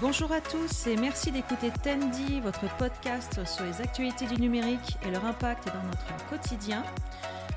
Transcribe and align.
Bonjour 0.00 0.32
à 0.32 0.40
tous 0.40 0.88
et 0.88 0.96
merci 0.96 1.30
d'écouter 1.30 1.70
Tendy, 1.70 2.40
votre 2.40 2.68
podcast 2.78 3.44
sur 3.46 3.64
les 3.64 3.80
actualités 3.80 4.26
du 4.26 4.40
numérique 4.40 4.96
et 5.06 5.10
leur 5.10 5.24
impact 5.24 5.68
dans 5.68 5.82
notre 5.84 6.26
quotidien. 6.28 6.84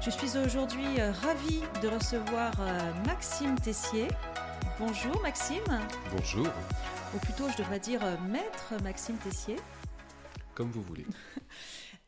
Je 0.06 0.12
suis 0.12 0.38
aujourd'hui 0.38 1.00
euh, 1.00 1.12
ravie 1.12 1.62
de 1.82 1.88
recevoir 1.88 2.54
euh, 2.60 2.94
Maxime 3.08 3.60
Tessier. 3.60 4.08
Bonjour 4.78 5.20
Maxime. 5.24 5.64
Bonjour. 6.16 6.48
Ou 7.16 7.18
plutôt, 7.18 7.50
je 7.50 7.58
devrais 7.58 7.80
dire 7.80 8.04
euh, 8.04 8.16
maître 8.30 8.76
Maxime 8.84 9.18
Tessier. 9.18 9.56
Comme 10.54 10.70
vous 10.70 10.84
voulez. 10.84 11.08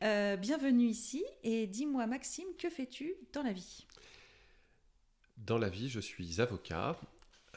bienvenue 0.00 0.86
ici 0.86 1.24
et 1.42 1.66
dis-moi 1.66 2.06
Maxime, 2.06 2.46
que 2.56 2.70
fais-tu 2.70 3.14
dans 3.32 3.42
la 3.42 3.52
vie? 3.52 3.84
Dans 5.38 5.58
la 5.58 5.68
vie, 5.68 5.88
je 5.88 6.00
suis 6.00 6.40
avocat 6.40 6.96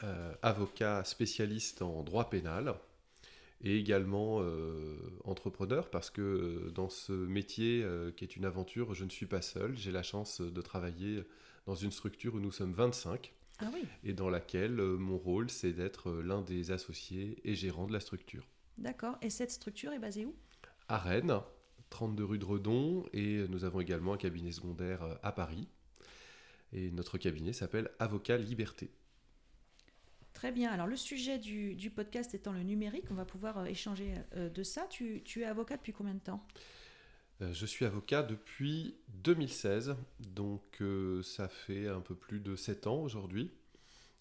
euh, 0.04 0.34
avocat 0.42 1.06
spécialiste 1.06 1.82
en 1.82 2.04
droit 2.04 2.30
pénal 2.30 2.76
et 3.62 3.78
également 3.78 4.39
euh, 4.42 4.98
entrepreneur 5.24 5.89
parce 5.89 6.10
que 6.10 6.21
euh, 6.21 6.71
dans 6.71 6.89
ce 6.89 7.14
métier 7.14 7.86
qui 8.18 8.25
est 8.25 8.36
une 8.36 8.44
aventure, 8.44 8.94
je 8.94 9.06
ne 9.06 9.10
suis 9.10 9.28
pas 9.28 9.42
seul. 9.42 9.78
J'ai 9.78 9.94
la 9.94 10.04
chance 10.04 10.42
de 10.42 10.61
travailler 10.61 11.24
dans 11.68 11.75
une 11.75 11.92
structure 11.92 12.36
où 12.36 12.42
nous 12.42 12.52
sommes 12.52 12.74
25 12.74 13.34
ah 13.60 13.71
et 14.04 14.11
dans 14.11 14.30
laquelle 14.30 14.75
mon 14.75 15.18
rôle 15.18 15.50
c'est 15.50 15.71
d'être 15.71 16.11
l'un 16.11 16.42
des 16.42 16.72
associés 16.72 17.38
et 17.46 17.56
gérant 17.56 17.88
de 17.88 17.94
la 17.94 18.02
structure. 18.02 18.46
D'accord. 18.78 19.18
Et 19.22 19.30
cette 19.30 19.52
structure 19.52 19.94
est 19.94 20.00
basée 20.00 20.25
où? 20.25 20.36
À 20.89 20.97
Rennes, 20.97 21.39
32 21.92 22.25
rue 22.25 22.39
de 22.39 22.46
Redon 22.46 23.06
et 23.14 23.47
nous 23.47 23.64
avons 23.64 23.80
également 23.80 24.14
un 24.14 24.18
cabinet 24.18 24.52
secondaire 24.52 25.18
à 25.24 25.32
Paris. 25.32 25.70
Et 26.74 26.92
notre 26.92 27.18
cabinet 27.18 27.54
s'appelle 27.54 27.89
Avocat 28.00 28.38
Liberté. 28.38 28.89
Très 30.43 30.52
bien. 30.52 30.74
Alors, 30.74 30.88
le 30.88 30.97
sujet 30.97 31.39
du, 31.39 31.89
podcast 31.89 32.33
étant 32.33 32.52
le 32.52 32.64
numérique, 32.64 33.06
on 33.09 33.14
va 33.14 33.23
pouvoir 33.23 33.59
euh, 33.59 33.64
échanger 33.64 34.14
euh, 34.36 34.50
de 34.50 34.61
ça. 34.61 34.86
Tu, 34.89 35.23
es 35.38 35.45
avocat 35.45 35.78
depuis 35.78 35.94
combien 35.94 36.16
de 36.16 36.19
temps? 36.19 36.45
Euh, 37.41 37.53
Je 37.53 37.66
suis 37.66 37.86
avocat 37.86 38.23
depuis 38.23 38.97
2016, 39.23 39.95
donc 40.19 40.83
ça 41.23 41.47
fait 41.47 41.88
un 41.88 42.02
peu 42.02 42.14
plus 42.14 42.41
de 42.41 42.58
7 42.58 42.88
ans 42.88 42.97
aujourd'hui. 42.97 43.52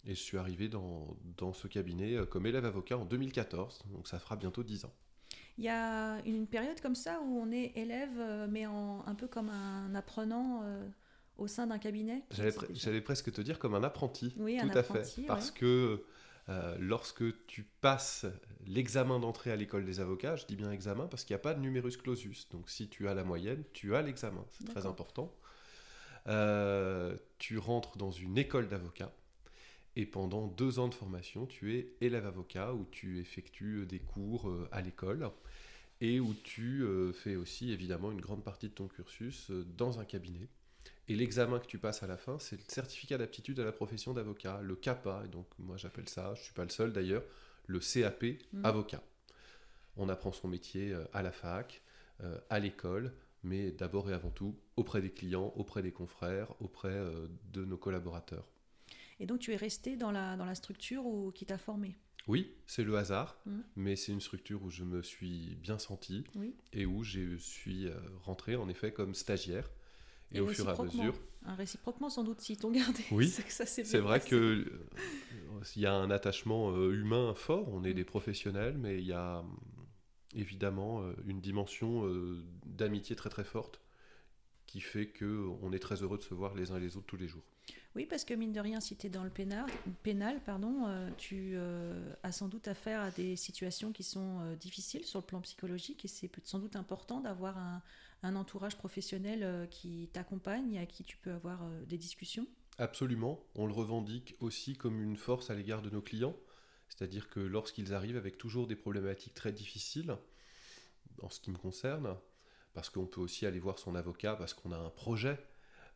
Et 0.06 0.14
je 0.14 0.20
suis 0.20 0.38
arrivé 0.38 0.68
dans, 0.68 1.16
dans 1.38 1.52
ce 1.52 1.66
cabinet 1.66 2.16
comme 2.30 2.46
élève 2.46 2.66
avocat 2.66 2.98
en 2.98 3.04
2014, 3.04 3.80
donc 3.90 4.06
ça 4.06 4.20
fera 4.20 4.36
bientôt 4.36 4.62
10 4.62 4.84
ans. 4.84 4.94
Il 5.58 5.64
y 5.64 5.68
a 5.68 6.20
une 6.24 6.46
période 6.46 6.80
comme 6.80 6.94
ça 6.94 7.20
où 7.20 7.36
on 7.36 7.50
est 7.50 7.72
élève, 7.74 8.46
mais 8.48 8.66
en, 8.66 9.04
un 9.06 9.16
peu 9.16 9.26
comme 9.26 9.48
un 9.48 9.92
apprenant 9.96 10.62
au 11.42 11.48
sein 11.48 11.66
d'un 11.66 11.78
cabinet? 11.78 12.22
J'allais 12.30 13.00
presque 13.00 13.32
te 13.32 13.40
dire 13.40 13.58
comme 13.58 13.74
un 13.74 13.82
apprenti. 13.82 14.32
Oui, 14.38 14.58
tout 14.58 14.78
à 14.78 14.82
fait. 14.82 15.26
Parce 15.26 15.50
que 15.50 16.04
euh, 16.48 16.76
lorsque 16.80 17.46
tu 17.46 17.64
passes 17.80 18.26
l'examen 18.66 19.18
d'entrée 19.18 19.52
à 19.52 19.56
l'école 19.56 19.84
des 19.84 20.00
avocats, 20.00 20.36
je 20.36 20.46
dis 20.46 20.56
bien 20.56 20.72
examen 20.72 21.06
parce 21.06 21.24
qu'il 21.24 21.34
n'y 21.34 21.40
a 21.40 21.42
pas 21.42 21.54
de 21.54 21.60
numerus 21.60 21.96
clausus. 21.96 22.48
Donc 22.50 22.70
si 22.70 22.88
tu 22.88 23.08
as 23.08 23.14
la 23.14 23.24
moyenne, 23.24 23.64
tu 23.72 23.94
as 23.94 24.02
l'examen. 24.02 24.44
C'est 24.52 24.64
très 24.64 24.86
important. 24.86 25.34
Euh, 26.28 27.16
tu 27.38 27.58
rentres 27.58 27.96
dans 27.96 28.10
une 28.10 28.38
école 28.38 28.68
d'avocats. 28.68 29.12
Et 29.94 30.06
pendant 30.06 30.46
deux 30.46 30.78
ans 30.78 30.88
de 30.88 30.94
formation, 30.94 31.44
tu 31.44 31.76
es 31.76 31.94
élève 32.00 32.24
avocat 32.24 32.72
où 32.72 32.86
tu 32.90 33.20
effectues 33.20 33.84
des 33.84 33.98
cours 33.98 34.48
euh, 34.48 34.68
à 34.72 34.80
l'école 34.80 35.30
et 36.00 36.18
où 36.18 36.34
tu 36.34 36.84
fais 37.14 37.36
aussi 37.36 37.70
évidemment 37.70 38.10
une 38.10 38.20
grande 38.20 38.42
partie 38.42 38.68
de 38.68 38.74
ton 38.74 38.88
cursus 38.88 39.52
dans 39.52 40.00
un 40.00 40.04
cabinet. 40.04 40.48
Et 41.08 41.16
l'examen 41.16 41.58
que 41.58 41.66
tu 41.66 41.78
passes 41.78 42.02
à 42.02 42.06
la 42.06 42.16
fin, 42.16 42.38
c'est 42.38 42.56
le 42.56 42.62
certificat 42.68 43.18
d'aptitude 43.18 43.58
à 43.58 43.64
la 43.64 43.72
profession 43.72 44.12
d'avocat, 44.12 44.60
le 44.62 44.76
CAPA. 44.76 45.22
Et 45.24 45.28
donc, 45.28 45.46
moi, 45.58 45.76
j'appelle 45.76 46.08
ça, 46.08 46.34
je 46.34 46.40
ne 46.40 46.44
suis 46.44 46.54
pas 46.54 46.62
le 46.62 46.70
seul 46.70 46.92
d'ailleurs, 46.92 47.24
le 47.66 47.80
CAP 47.80 48.24
mm. 48.52 48.64
avocat. 48.64 49.02
On 49.96 50.08
apprend 50.08 50.32
son 50.32 50.48
métier 50.48 50.92
euh, 50.92 51.04
à 51.12 51.22
la 51.22 51.32
fac, 51.32 51.82
euh, 52.22 52.38
à 52.50 52.60
l'école, 52.60 53.12
mais 53.42 53.72
d'abord 53.72 54.08
et 54.10 54.12
avant 54.12 54.30
tout 54.30 54.56
auprès 54.76 55.02
des 55.02 55.10
clients, 55.10 55.52
auprès 55.56 55.82
des 55.82 55.92
confrères, 55.92 56.54
auprès 56.60 56.88
euh, 56.88 57.26
de 57.52 57.64
nos 57.64 57.76
collaborateurs. 57.76 58.46
Et 59.18 59.26
donc, 59.26 59.40
tu 59.40 59.52
es 59.52 59.56
resté 59.56 59.96
dans 59.96 60.12
la, 60.12 60.36
dans 60.36 60.46
la 60.46 60.54
structure 60.54 61.04
où, 61.04 61.32
qui 61.32 61.46
t'a 61.46 61.58
formé? 61.58 61.96
Oui, 62.28 62.54
c'est 62.68 62.84
le 62.84 62.96
hasard, 62.96 63.36
mm. 63.46 63.60
mais 63.74 63.96
c'est 63.96 64.12
une 64.12 64.20
structure 64.20 64.62
où 64.62 64.70
je 64.70 64.84
me 64.84 65.02
suis 65.02 65.56
bien 65.56 65.78
senti 65.80 66.22
et 66.72 66.86
où 66.86 67.02
je 67.02 67.36
suis 67.38 67.88
rentré 68.22 68.54
en 68.54 68.68
effet 68.68 68.92
comme 68.92 69.16
stagiaire 69.16 69.68
et, 70.34 70.40
au 70.40 70.48
fur 70.48 70.68
et 70.68 70.72
à 70.72 70.82
mesure. 70.82 71.14
Un 71.44 71.54
réciproquement, 71.54 72.08
sans 72.08 72.24
doute, 72.24 72.40
si 72.40 72.56
t'ont 72.56 72.70
gardé. 72.70 73.02
Oui, 73.10 73.28
c'est 73.48 73.98
vrai 73.98 74.20
qu'il 74.20 74.36
euh, 74.36 74.64
y 75.76 75.86
a 75.86 75.94
un 75.94 76.10
attachement 76.10 76.70
euh, 76.70 76.92
humain 76.92 77.34
fort. 77.34 77.68
On 77.72 77.84
est 77.84 77.90
mm. 77.90 77.94
des 77.94 78.04
professionnels, 78.04 78.76
mais 78.78 78.98
il 78.98 79.06
y 79.06 79.12
a 79.12 79.38
euh, 79.38 79.42
évidemment 80.34 81.02
une 81.26 81.40
dimension 81.40 82.08
d'amitié 82.64 83.16
très 83.16 83.28
très 83.28 83.44
forte 83.44 83.80
qui 84.66 84.80
fait 84.80 85.08
que 85.08 85.46
on 85.60 85.72
est 85.72 85.78
très 85.78 85.96
heureux 85.96 86.16
de 86.16 86.22
se 86.22 86.32
voir 86.32 86.54
les 86.54 86.70
uns 86.70 86.78
et 86.78 86.80
les 86.80 86.96
autres 86.96 87.06
tous 87.06 87.18
les 87.18 87.28
jours. 87.28 87.42
Oui, 87.94 88.06
parce 88.06 88.24
que 88.24 88.32
mine 88.32 88.52
de 88.52 88.60
rien, 88.60 88.80
si 88.80 88.96
tu 88.96 89.08
es 89.08 89.10
dans 89.10 89.24
le 89.24 89.30
pénal, 89.30 89.66
pénal 90.02 90.40
pardon, 90.46 90.86
tu 91.18 91.56
as 92.22 92.32
sans 92.32 92.48
doute 92.48 92.66
affaire 92.66 93.02
à 93.02 93.10
des 93.10 93.36
situations 93.36 93.92
qui 93.92 94.02
sont 94.02 94.54
difficiles 94.58 95.04
sur 95.04 95.18
le 95.18 95.26
plan 95.26 95.42
psychologique 95.42 96.06
et 96.06 96.08
c'est 96.08 96.30
sans 96.44 96.58
doute 96.58 96.76
important 96.76 97.20
d'avoir 97.20 97.58
un, 97.58 97.82
un 98.22 98.36
entourage 98.36 98.76
professionnel 98.76 99.42
euh, 99.42 99.66
qui 99.66 100.08
t'accompagne 100.12 100.74
et 100.74 100.78
à 100.78 100.86
qui 100.86 101.04
tu 101.04 101.16
peux 101.16 101.32
avoir 101.32 101.62
euh, 101.62 101.84
des 101.86 101.98
discussions 101.98 102.46
Absolument. 102.78 103.44
On 103.54 103.66
le 103.66 103.72
revendique 103.72 104.34
aussi 104.40 104.76
comme 104.76 105.02
une 105.02 105.16
force 105.16 105.50
à 105.50 105.54
l'égard 105.54 105.82
de 105.82 105.90
nos 105.90 106.00
clients. 106.00 106.36
C'est-à-dire 106.88 107.28
que 107.28 107.40
lorsqu'ils 107.40 107.94
arrivent 107.94 108.16
avec 108.16 108.38
toujours 108.38 108.66
des 108.66 108.76
problématiques 108.76 109.34
très 109.34 109.52
difficiles, 109.52 110.16
en 111.20 111.28
ce 111.28 111.40
qui 111.40 111.50
me 111.50 111.58
concerne, 111.58 112.16
parce 112.74 112.88
qu'on 112.88 113.06
peut 113.06 113.20
aussi 113.20 113.44
aller 113.44 113.58
voir 113.58 113.78
son 113.78 113.94
avocat 113.94 114.36
parce 114.36 114.54
qu'on 114.54 114.72
a 114.72 114.78
un 114.78 114.90
projet, 114.90 115.38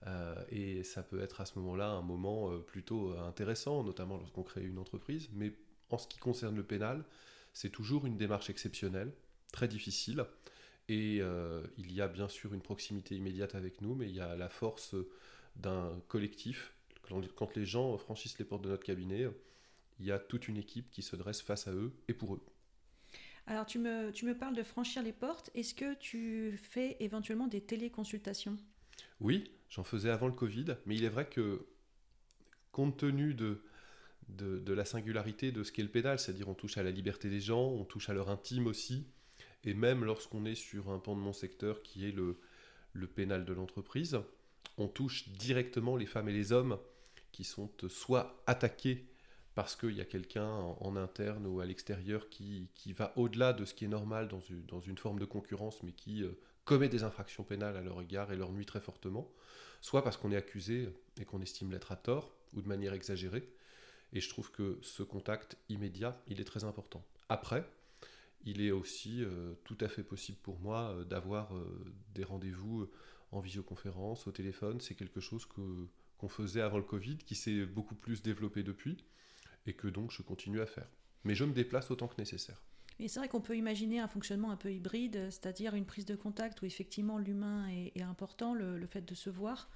euh, 0.06 0.34
et 0.50 0.82
ça 0.84 1.03
peut 1.03 1.20
être 1.20 1.41
à 1.41 1.47
ce 1.47 1.58
moment-là 1.58 1.88
un 1.88 2.03
moment 2.03 2.58
plutôt 2.60 3.12
intéressant, 3.19 3.82
notamment 3.82 4.19
lorsqu'on 4.19 4.43
crée 4.43 4.64
une 4.64 4.78
entreprise. 4.78 5.28
Mais 5.32 5.53
en 5.91 5.98
ce 5.98 6.06
qui 6.06 6.19
concerne 6.19 6.56
le 6.56 6.64
pénal, 6.64 7.04
c'est 7.53 7.70
toujours 7.70 8.06
une 8.06 8.19
démarche 8.19 8.50
exceptionnelle, 8.50 9.12
très 9.50 9.69
difficile, 9.69 10.26
et 10.88 11.19
euh, 11.20 11.62
il 11.76 11.92
y 11.92 12.00
a 12.00 12.08
bien 12.08 12.28
sûr 12.28 12.54
une 12.54 12.62
proximité 12.62 13.16
immédiate 13.16 13.54
avec 13.54 13.80
nous, 13.80 13.94
mais 13.94 14.08
il 14.08 14.14
y 14.14 14.20
a 14.20 14.36
la 14.36 14.48
force 14.48 14.94
d'un 15.56 16.00
collectif. 16.08 16.74
Quand 17.36 17.56
les 17.56 17.64
gens 17.64 17.97
franchissent 17.98 18.38
les 18.38 18.44
portes 18.44 18.62
de 18.62 18.69
notre 18.69 18.84
cabinet, 18.84 19.28
il 20.00 20.06
y 20.06 20.12
a 20.12 20.19
toute 20.19 20.48
une 20.48 20.56
équipe 20.56 20.91
qui 20.91 21.02
se 21.02 21.16
dresse 21.16 21.41
face 21.41 21.69
à 21.69 21.72
eux 21.72 21.92
et 22.08 22.14
pour 22.14 22.34
eux. 22.34 22.44
Alors 23.46 23.64
tu 23.64 23.78
me, 23.78 24.10
tu 24.10 24.25
me 24.25 24.36
parles 24.36 24.56
de 24.56 24.64
franchir 24.64 25.02
les 25.02 25.12
portes. 25.12 25.50
Est-ce 25.54 25.72
que 25.72 25.94
tu 25.94 26.58
fais 26.60 26.96
éventuellement 26.98 27.46
des 27.46 27.60
téléconsultations? 27.60 28.56
Oui, 29.20 29.52
j'en 29.70 29.84
faisais 29.84 30.10
avant 30.10 30.26
le 30.26 30.32
Covid, 30.32 30.76
mais 30.84 30.96
il 30.96 31.04
est 31.04 31.08
vrai 31.08 31.28
que 31.28 31.66
compte 32.72 32.98
tenu 32.98 33.34
de, 33.34 33.62
de, 34.28 34.58
de 34.58 34.72
la 34.72 34.84
singularité 34.84 35.52
de 35.52 35.62
ce 35.62 35.70
qu'est 35.70 35.84
le 35.84 35.88
pénal, 35.88 36.19
c'est-à-dire 36.19 36.48
on 36.48 36.54
touche 36.54 36.76
à 36.76 36.82
la 36.82 36.91
liberté 36.91 37.30
des 37.30 37.41
gens, 37.41 37.69
on 37.69 37.84
touche 37.84 38.08
à 38.10 38.14
leur 38.14 38.30
intime 38.30 38.66
aussi, 38.66 39.06
et 39.66 39.75
même 39.75 40.04
lorsqu'on 40.04 40.47
est 40.47 40.54
sur 40.54 40.91
un 40.91 40.99
pan 40.99 41.15
de 41.15 41.21
mon 41.21 41.32
secteur 41.32 41.82
qui 41.82 42.09
est 42.09 42.12
le, 42.12 42.38
pénal 43.15 43.44
de 43.44 43.53
l'entreprise, 43.53 44.19
on 44.78 44.88
touche 44.88 45.28
directement 45.28 45.97
les 45.97 46.06
femmes 46.06 46.28
et 46.28 46.32
les 46.32 46.53
hommes 46.53 46.78
qui 47.32 47.44
sont 47.44 47.71
soit 47.88 48.43
attaqués 48.47 49.06
parce 49.55 49.75
qu'il 49.75 49.93
y 49.93 50.00
a 50.00 50.05
quelqu'un 50.05 50.49
en, 50.49 50.97
interne 50.97 51.47
ou 51.47 51.60
à 51.60 51.66
l'extérieur 51.66 52.28
qui, 52.28 52.69
va 52.94 53.12
au-delà 53.16 53.53
de 53.53 53.65
ce 53.65 53.75
qui 53.75 53.84
est 53.87 53.88
normal 53.88 54.28
dans 54.28 54.41
une, 54.41 54.65
dans 54.66 54.81
une 54.81 54.99
forme 54.99 55.19
de 55.19 55.25
concurrence, 55.25 55.82
mais 55.82 55.93
qui 55.93 56.22
euh, 56.22 56.38
commet 56.65 56.88
des 56.88 57.05
infractions 57.05 57.43
pénales 57.43 57.76
à 57.76 57.81
leur 57.81 58.00
égard 58.03 58.32
et 58.32 58.37
leur 58.37 58.53
nuit 58.53 58.66
très 58.66 58.81
fortement, 58.81 59.32
soit 59.81 60.05
parce 60.05 60.16
qu'on 60.16 60.31
est 60.31 60.37
accusé 60.37 60.91
et 61.19 61.25
qu'on 61.25 61.41
estime 61.41 61.72
l'être 61.72 61.91
à 61.91 61.97
tort 61.97 62.37
ou 62.55 62.60
de 62.60 62.69
manière 62.69 62.93
exagérée. 62.93 63.49
Et 64.12 64.21
je 64.21 64.28
trouve 64.28 64.50
que 64.50 64.78
ce 64.82 65.03
contact 65.03 65.56
immédiat, 65.69 66.21
il 66.28 66.41
est 66.41 66.44
très 66.44 66.65
important. 66.65 67.03
Après, 67.28 67.65
il 68.44 68.61
est 68.61 68.71
aussi 68.71 69.23
euh, 69.25 69.55
tout 69.65 69.77
à 69.81 69.88
fait 69.88 70.05
possible 70.05 70.38
pour 70.43 70.61
moi 70.61 70.91
euh, 70.93 71.05
d'avoir 71.05 71.56
euh, 71.56 71.85
des 72.15 72.25
rendez-vous 72.25 72.88
en 73.33 73.41
visioconférence, 73.41 74.27
au 74.27 74.33
téléphone. 74.33 74.81
C'est 74.81 74.94
quelque 74.94 75.21
chose 75.21 75.47
que, 75.47 75.88
qu'on 76.19 76.29
faisait 76.29 76.61
avant 76.61 76.79
le 76.79 76.85
Covid, 76.85 77.19
qui 77.19 77.35
s'est 77.35 77.67
beaucoup 77.67 77.97
plus 77.97 78.23
développé 78.23 78.62
depuis, 78.62 79.05
et 79.67 79.75
que 79.75 79.88
donc 79.88 80.12
je 80.12 80.23
continue 80.23 80.61
à 80.61 80.67
faire. 80.67 80.88
Mais 81.25 81.35
je 81.35 81.44
me 81.44 81.53
déplace 81.53 81.91
autant 81.91 82.06
que 82.06 82.17
nécessaire. 82.19 82.62
Et 82.98 83.08
c'est 83.08 83.20
vrai 83.20 83.28
qu'on 83.28 83.43
peut 83.43 83.56
imaginer 83.56 84.00
un 84.00 84.08
fonctionnement 84.08 84.50
un 84.50 84.56
peu 84.56 84.72
hybride, 84.72 85.31
c'est-à-dire 85.31 85.75
une 85.75 85.84
prise 85.84 86.06
de 86.06 86.16
contact 86.16 86.62
où 86.62 86.64
effectivement 86.64 87.19
l'humain 87.19 87.69
est, 87.69 88.02
important, 88.02 88.54
le, 88.54 88.87
fait 88.87 89.02
de 89.02 89.14
se 89.14 89.28
voir, 89.28 89.69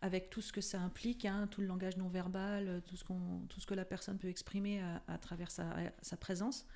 avec 0.00 0.30
tout 0.30 0.40
ce 0.40 0.52
que 0.52 0.60
ça 0.60 0.80
implique, 0.80 1.24
hein, 1.24 1.48
tout 1.50 1.60
le 1.60 1.66
langage 1.66 1.96
non 1.96 2.08
verbal, 2.08 2.82
tout 2.86 2.96
ce, 2.96 3.02
qu'on, 3.02 3.40
tout 3.48 3.60
ce 3.60 3.66
que 3.66 3.74
la 3.74 3.84
personne 3.84 4.16
peut 4.16 4.28
exprimer 4.28 4.80
à, 5.08 5.18
travers 5.18 5.50
sa, 5.50 5.74
sa, 6.02 6.16
présence. 6.16 6.66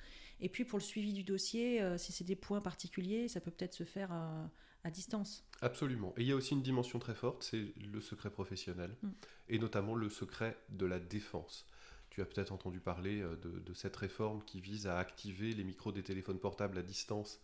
Et 0.41 0.49
puis 0.49 0.65
pour 0.65 0.77
le 0.77 0.83
suivi 0.83 1.13
du 1.13 1.23
dossier, 1.23 1.81
euh, 1.81 1.97
si 1.97 2.11
c'est 2.11 2.25
des 2.25 2.35
points 2.35 2.59
particuliers, 2.59 3.29
ça 3.29 3.39
peut 3.39 3.51
peut-être 3.51 3.73
se 3.73 3.85
faire 3.85 4.11
à, 4.11 4.49
distance. 4.91 5.45
Absolument. 5.61 6.13
Et 6.17 6.23
il 6.23 6.27
y 6.27 6.33
a 6.33 6.35
aussi 6.35 6.53
une 6.53 6.61
dimension 6.61 6.99
très 6.99 7.15
forte, 7.15 7.43
c'est 7.43 7.73
le 7.77 8.01
secret 8.01 8.29
professionnel, 8.29 8.93
mm. 9.01 9.09
et 9.47 9.57
notamment 9.57 9.95
le 9.95 10.09
secret 10.09 10.57
de 10.67 10.85
la 10.85 10.99
défense. 10.99 11.65
Tu 12.13 12.21
as 12.21 12.25
peut-être 12.25 12.51
entendu 12.51 12.79
parler 12.79 13.23
de, 13.41 13.73
cette 13.73 13.95
réforme 13.95 14.43
qui 14.45 14.61
vise 14.61 14.85
à 14.85 14.99
activer 14.99 15.51
les 15.53 15.63
micros 15.63 15.91
des 15.91 16.03
téléphones 16.03 16.37
portables 16.37 16.77
à 16.77 16.83
distance 16.83 17.41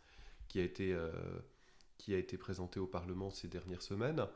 qui 0.47 0.59
a 0.59 0.63
été, 0.63 0.95
été 2.07 2.37
présentée 2.37 2.79
au 2.79 2.85
Parlement 2.85 3.31
ces 3.31 3.47
dernières 3.47 3.81
semaines. 3.81 4.27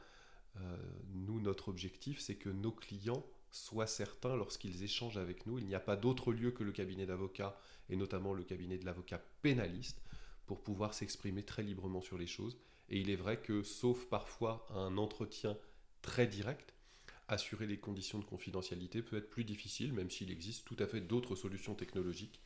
nous, 1.14 1.40
notre 1.40 1.70
objectif, 1.70 2.20
c'est 2.20 2.34
que 2.34 2.50
nos 2.50 2.72
clients 2.72 3.24
soient 3.52 3.86
certains 3.86 4.36
lorsqu'ils 4.36 4.84
échangent 4.84 5.20
avec 5.20 5.46
nous. 5.46 5.60
Il 5.60 5.68
n'y 5.68 5.76
a 5.76 5.80
pas 5.80 5.96
d'autre 5.96 6.34
lieu 6.34 6.50
que 6.50 6.64
le 6.64 6.72
cabinet 6.72 7.06
d'avocats, 7.06 7.56
et 7.90 7.96
notamment 7.96 8.34
le 8.34 8.44
cabinet 8.44 8.80
de 8.80 8.86
l'avocat 8.86 9.22
pénaliste, 9.44 10.02
pour 10.48 10.64
pouvoir 10.64 10.96
s'exprimer 10.96 11.44
très 11.44 11.62
librement 11.62 12.02
sur 12.02 12.18
les 12.18 12.26
choses. 12.26 12.58
Et 12.90 13.00
il 13.00 13.12
est 13.12 13.16
vrai 13.16 13.40
que, 13.40 13.62
sauf 13.62 14.08
parfois 14.08 14.66
un 14.72 14.98
entretien 14.98 15.56
très 16.02 16.26
direct, 16.26 16.73
assurer 17.34 17.68
les 17.68 17.78
conditions 17.78 18.20
de 18.20 18.26
confidentialité 18.26 19.02
peut 19.02 19.18
être 19.18 19.30
plus 19.30 19.44
difficile, 19.44 19.94
même 19.94 20.10
s'il 20.10 20.32
existe 20.32 20.66
tout 20.66 20.78
à 20.80 20.88
fait 20.88 21.02
d'autres 21.02 21.36
solutions 21.36 21.76
technologiques. 21.76 22.42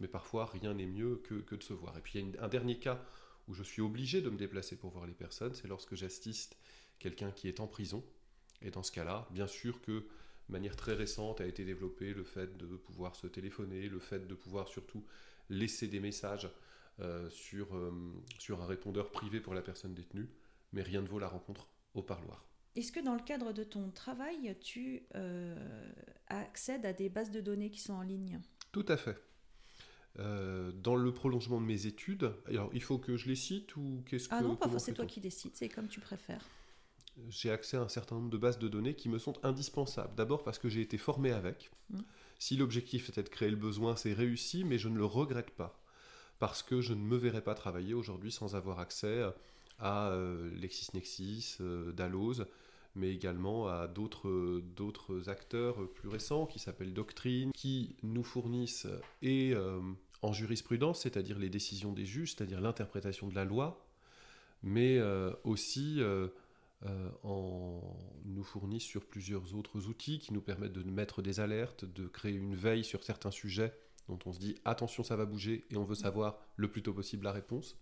Mais 0.00 0.08
parfois, 0.08 0.46
rien 0.46 0.74
n'est 0.74 0.86
mieux 0.86 1.16
que, 1.16 1.54
de 1.54 1.62
se 1.62 1.72
voir. 1.72 1.96
Et 1.98 2.00
puis, 2.00 2.18
il 2.18 2.30
y 2.30 2.36
a 2.38 2.44
un 2.44 2.48
dernier 2.48 2.78
cas 2.78 3.04
où 3.48 3.54
je 3.54 3.62
suis 3.62 3.82
obligé 3.82 4.20
de 4.20 4.30
me 4.30 4.36
déplacer 4.36 4.76
pour 4.76 4.90
voir 4.90 5.06
les 5.06 5.14
personnes, 5.14 5.54
c'est 5.54 5.68
lorsque 5.68 5.94
j'assiste 5.94 6.56
quelqu'un 6.98 7.30
qui 7.30 7.48
est 7.48 7.60
en 7.60 7.66
prison. 7.66 8.04
Et 8.62 8.70
dans 8.70 8.82
ce 8.82 8.92
cas-là, 8.92 9.26
bien 9.30 9.46
sûr 9.46 9.80
que 9.80 9.92
de 10.48 10.52
manière 10.52 10.76
très 10.76 10.94
récente 10.94 11.40
a 11.40 11.46
été 11.46 11.64
développé 11.64 12.12
le 12.12 12.24
fait 12.24 12.56
de 12.56 12.66
pouvoir 12.76 13.16
se 13.16 13.26
téléphoner, 13.26 13.88
le 13.88 13.98
fait 13.98 14.26
de 14.26 14.34
pouvoir 14.34 14.68
surtout 14.68 15.04
laisser 15.48 15.88
des 15.88 16.00
messages 16.00 16.48
euh, 17.00 17.28
euh, 17.54 17.90
sur 18.38 18.60
un 18.60 18.66
répondeur 18.66 19.10
privé 19.10 19.40
pour 19.40 19.54
la 19.54 19.62
personne 19.62 19.94
détenue, 19.94 20.28
mais 20.72 20.82
rien 20.82 21.00
ne 21.00 21.08
vaut 21.08 21.18
la 21.18 21.28
rencontre 21.28 21.68
au 21.94 22.02
parloir. 22.02 22.47
Est-ce 22.76 22.92
que 22.92 23.00
dans 23.00 23.14
le 23.14 23.22
cadre 23.22 23.52
de 23.52 23.64
ton 23.64 23.90
travail, 23.90 24.56
tu 24.60 25.02
euh, 25.14 25.56
accèdes 26.28 26.86
à 26.86 26.92
des 26.92 27.08
bases 27.08 27.30
de 27.30 27.40
données 27.40 27.70
qui 27.70 27.80
sont 27.80 27.94
en 27.94 28.02
ligne? 28.02 28.40
Tout 28.72 28.86
à 28.88 28.96
fait. 28.96 29.16
dans 30.16 30.96
le 30.96 31.12
prolongement 31.12 31.60
de 31.60 31.66
mes 31.66 31.86
études, 31.86 32.32
alors 32.46 32.70
il 32.72 32.82
faut 32.82 32.98
que 32.98 33.16
je 33.16 33.28
les 33.28 33.36
cite 33.36 33.76
ou 33.76 34.02
qu'est-ce 34.06 34.28
ah 34.30 34.38
que... 34.38 34.44
Ah 34.44 34.48
non, 34.48 34.56
parfois 34.56 34.78
c'est 34.78 34.92
toi 34.92 35.06
qui 35.06 35.20
décides, 35.20 35.52
c'est 35.54 35.68
comme 35.68 35.88
tu 35.88 36.00
préfères. 36.00 36.44
J'ai 37.28 37.50
accès 37.50 37.76
à 37.76 37.80
un 37.80 37.88
certain 37.88 38.16
nombre 38.16 38.30
de 38.30 38.36
bases 38.36 38.58
de 38.58 38.68
données 38.68 38.94
qui 38.94 39.08
me 39.08 39.18
sont 39.18 39.34
indispensables. 39.44 40.14
D'abord 40.14 40.44
parce 40.44 40.58
que 40.58 40.68
j'ai 40.68 40.80
été 40.80 40.98
formé 40.98 41.32
avec. 41.32 41.70
Mmh. 41.90 42.00
Si 42.38 42.56
l'objectif 42.56 43.08
était 43.08 43.24
de 43.24 43.28
créer 43.28 43.50
le 43.50 43.56
besoin, 43.56 43.96
c'est 43.96 44.12
réussi, 44.12 44.64
mais 44.64 44.78
je 44.78 44.88
ne 44.88 44.96
le 44.96 45.04
regrette 45.04 45.50
pas 45.50 45.82
parce 46.38 46.62
que 46.62 46.80
je 46.80 46.94
ne 46.94 47.00
me 47.00 47.16
verrais 47.16 47.42
pas 47.42 47.54
travailler 47.54 47.94
aujourd'hui 47.94 48.32
sans 48.32 48.54
avoir 48.54 48.78
accès 48.78 49.22
à 49.22 49.34
euh, 49.82 50.50
LexisNexis, 50.60 51.56
euh, 51.60 51.92
Dalloz, 51.92 52.46
mais 52.94 53.12
également 53.12 53.68
à 53.68 53.86
d'autres 53.86 55.28
acteurs 55.28 55.88
plus 55.92 56.08
récents 56.08 56.46
qui 56.46 56.58
s'appellent 56.58 56.94
Doctrine, 56.94 57.52
qui 57.52 57.96
nous 58.02 58.24
fournissent 58.24 58.88
et 59.22 59.52
euh, 59.54 59.80
en 60.22 60.32
jurisprudence, 60.32 61.02
c'est-à-dire 61.02 61.38
les 61.38 61.48
décisions 61.48 61.92
des 61.92 62.06
juges, 62.06 62.34
c'est-à-dire 62.34 62.60
l'interprétation 62.60 63.28
de 63.28 63.34
la 63.36 63.44
loi, 63.44 63.86
mais 64.64 65.00
aussi 65.44 66.00
en, 67.22 67.80
nous 68.24 68.42
fournissent 68.42 68.82
sur 68.82 69.04
plusieurs 69.04 69.54
autres 69.54 69.86
outils 69.86 70.18
qui 70.18 70.32
nous 70.32 70.40
permettent 70.40 70.72
de 70.72 70.82
mettre 70.90 71.22
des 71.22 71.38
alertes, 71.38 71.84
de 71.84 72.08
créer 72.08 72.34
une 72.34 72.56
veille 72.56 72.82
sur 72.82 73.04
certains 73.04 73.30
sujets 73.30 73.72
dont 74.08 74.18
on 74.26 74.32
se 74.32 74.40
dit 74.40 74.56
attention 74.64 75.04
ça 75.04 75.14
va 75.14 75.26
bouger 75.26 75.66
et 75.70 75.76
on 75.76 75.84
veut 75.84 75.94
savoir 75.94 76.38
le 76.56 76.68
plus 76.68 76.82
tôt 76.82 76.92
possible 76.92 77.24
la 77.24 77.32
réponse. 77.32 77.76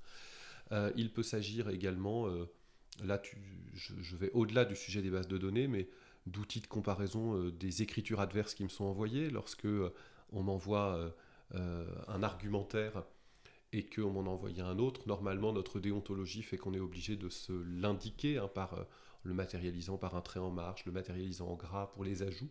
Euh, 0.73 0.91
il 0.97 1.13
peut 1.13 1.23
s'agir 1.23 1.69
également, 1.69 2.29
euh, 2.29 2.49
là 3.05 3.21
je, 3.75 4.17
vais 4.17 4.31
au-delà 4.33 4.65
du 4.65 4.75
sujet 4.75 5.03
des 5.03 5.11
bases 5.11 5.29
de 5.29 5.39
données, 5.39 5.69
mais 5.69 5.89
d'outils 6.27 6.61
de 6.61 6.67
comparaison 6.67 7.37
euh, 7.37 7.53
des 7.53 7.83
écritures 7.83 8.21
adverses 8.21 8.55
qui 8.55 8.65
me 8.65 8.69
sont 8.69 8.85
envoyées 8.85 9.31
lorsque 9.31 9.69
on 10.33 10.43
m'envoie 10.43 11.15
un 11.53 12.23
argumentaire 12.25 13.05
et 13.73 13.85
qu'on 13.85 14.11
m'en 14.11 14.33
envoie 14.33 14.51
un 14.59 14.79
autre. 14.79 15.07
Normalement 15.07 15.53
notre 15.53 15.79
déontologie 15.79 16.43
fait 16.43 16.57
qu'on 16.57 16.75
est 16.75 16.81
obligé 16.81 17.17
de 17.17 17.29
se 17.29 17.53
l'indiquer 17.53 18.39
hein, 18.39 18.49
par 18.49 18.87
le 19.23 19.35
matérialisant 19.35 19.99
par 19.99 20.17
un 20.17 20.21
trait 20.21 20.41
en 20.41 20.51
marche, 20.51 20.85
le 20.85 20.93
matérialisant 20.93 21.49
en 21.49 21.55
gras 21.55 21.87
pour 21.93 22.03
les 22.03 22.23
ajouts. 22.23 22.51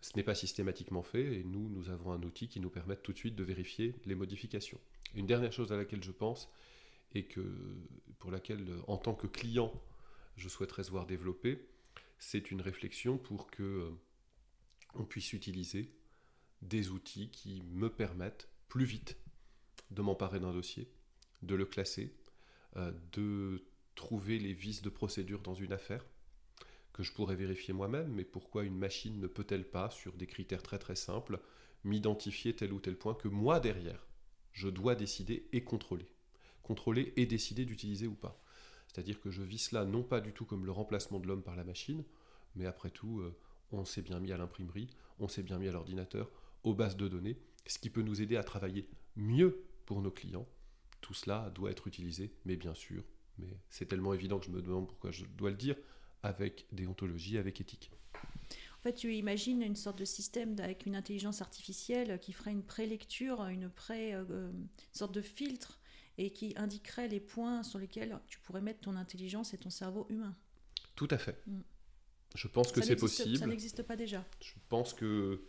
Ce 0.00 0.12
n'est 0.16 0.22
pas 0.22 0.34
systématiquement 0.34 1.02
fait 1.02 1.38
et 1.38 1.44
nous, 1.44 1.68
nous 1.68 1.90
avons 1.90 2.12
un 2.12 2.22
outil 2.22 2.48
qui 2.48 2.60
nous 2.60 2.70
permet 2.70 2.96
tout 2.96 3.12
de 3.12 3.18
suite 3.18 3.34
de 3.34 3.44
vérifier 3.44 3.94
les 4.04 4.14
modifications. 4.14 4.78
Une 5.14 5.26
dernière 5.26 5.52
chose 5.52 5.72
à 5.72 5.76
laquelle 5.76 6.04
je 6.04 6.12
pense 6.12 6.50
et 7.14 7.24
que, 7.24 7.40
pour 8.18 8.30
laquelle, 8.30 8.66
en 8.86 8.96
tant 8.96 9.14
que 9.14 9.26
client, 9.26 9.72
je 10.36 10.48
souhaiterais 10.48 10.84
se 10.84 10.90
voir 10.90 11.06
développer, 11.06 11.68
c'est 12.18 12.50
une 12.50 12.60
réflexion 12.60 13.18
pour 13.18 13.50
que 13.50 13.62
euh, 13.62 13.90
on 14.94 15.04
puisse 15.04 15.32
utiliser 15.32 15.92
des 16.62 16.90
outils 16.90 17.30
qui 17.30 17.62
me 17.70 17.88
permettent 17.88 18.48
plus 18.68 18.84
vite 18.84 19.16
de 19.90 20.02
m'emparer 20.02 20.40
d'un 20.40 20.52
dossier, 20.52 20.90
de 21.42 21.54
le 21.54 21.64
classer, 21.64 22.14
euh, 22.76 22.92
de 23.12 23.64
trouver 23.94 24.38
les 24.38 24.52
vices 24.52 24.82
de 24.82 24.90
procédure 24.90 25.40
dans 25.40 25.54
une 25.54 25.72
affaire, 25.72 26.04
que 26.92 27.02
je 27.02 27.12
pourrais 27.12 27.36
vérifier 27.36 27.72
moi-même, 27.72 28.12
mais 28.12 28.24
pourquoi 28.24 28.64
une 28.64 28.76
machine 28.76 29.20
ne 29.20 29.26
peut-elle 29.26 29.68
pas, 29.68 29.90
sur 29.90 30.14
des 30.14 30.26
critères 30.26 30.62
très 30.62 30.78
très 30.78 30.96
simples, 30.96 31.40
m'identifier 31.84 32.54
tel 32.54 32.72
ou 32.72 32.80
tel 32.80 32.96
point 32.96 33.14
que 33.14 33.28
moi 33.28 33.60
derrière, 33.60 34.06
je 34.52 34.68
dois 34.68 34.96
décider 34.96 35.48
et 35.52 35.62
contrôler. 35.62 36.08
Contrôler 36.68 37.14
et 37.16 37.24
décider 37.24 37.64
d'utiliser 37.64 38.06
ou 38.06 38.14
pas. 38.14 38.38
C'est-à-dire 38.88 39.22
que 39.22 39.30
je 39.30 39.42
vis 39.42 39.56
cela 39.58 39.86
non 39.86 40.02
pas 40.02 40.20
du 40.20 40.34
tout 40.34 40.44
comme 40.44 40.66
le 40.66 40.70
remplacement 40.70 41.18
de 41.18 41.26
l'homme 41.26 41.42
par 41.42 41.56
la 41.56 41.64
machine, 41.64 42.04
mais 42.56 42.66
après 42.66 42.90
tout, 42.90 43.20
euh, 43.20 43.34
on 43.72 43.86
s'est 43.86 44.02
bien 44.02 44.20
mis 44.20 44.32
à 44.32 44.36
l'imprimerie, 44.36 44.88
on 45.18 45.28
s'est 45.28 45.42
bien 45.42 45.58
mis 45.58 45.66
à 45.66 45.72
l'ordinateur, 45.72 46.30
aux 46.64 46.74
bases 46.74 46.98
de 46.98 47.08
données, 47.08 47.38
ce 47.66 47.78
qui 47.78 47.88
peut 47.88 48.02
nous 48.02 48.20
aider 48.20 48.36
à 48.36 48.44
travailler 48.44 48.86
mieux 49.16 49.64
pour 49.86 50.02
nos 50.02 50.10
clients. 50.10 50.46
Tout 51.00 51.14
cela 51.14 51.50
doit 51.54 51.70
être 51.70 51.86
utilisé, 51.86 52.34
mais 52.44 52.56
bien 52.56 52.74
sûr, 52.74 53.02
mais 53.38 53.56
c'est 53.70 53.86
tellement 53.86 54.12
évident 54.12 54.38
que 54.38 54.44
je 54.44 54.50
me 54.50 54.60
demande 54.60 54.88
pourquoi 54.88 55.10
je 55.10 55.24
dois 55.24 55.48
le 55.48 55.56
dire, 55.56 55.76
avec 56.22 56.66
déontologie, 56.72 57.38
avec 57.38 57.62
éthique. 57.62 57.90
En 58.78 58.82
fait, 58.82 58.92
tu 58.92 59.14
imagines 59.14 59.62
une 59.62 59.74
sorte 59.74 59.98
de 59.98 60.04
système 60.04 60.54
avec 60.60 60.84
une 60.84 60.96
intelligence 60.96 61.40
artificielle 61.40 62.18
qui 62.20 62.34
ferait 62.34 62.52
une 62.52 62.62
prélecture, 62.62 63.42
une 63.46 63.70
pré, 63.70 64.12
euh, 64.12 64.52
sorte 64.92 65.14
de 65.14 65.22
filtre 65.22 65.78
et 66.18 66.30
qui 66.30 66.52
indiquerait 66.56 67.08
les 67.08 67.20
points 67.20 67.62
sur 67.62 67.78
lesquels 67.78 68.18
tu 68.26 68.38
pourrais 68.40 68.60
mettre 68.60 68.80
ton 68.80 68.96
intelligence 68.96 69.54
et 69.54 69.58
ton 69.58 69.70
cerveau 69.70 70.06
humain. 70.10 70.36
Tout 70.96 71.08
à 71.10 71.18
fait. 71.18 71.40
Mm. 71.46 71.60
Je 72.34 72.48
pense 72.48 72.72
que 72.72 72.82
c'est 72.82 72.96
possible. 72.96 73.38
Ça 73.38 73.46
n'existe 73.46 73.82
pas 73.82 73.96
déjà. 73.96 74.24
Je 74.40 74.52
pense 74.68 74.92
que 74.92 75.40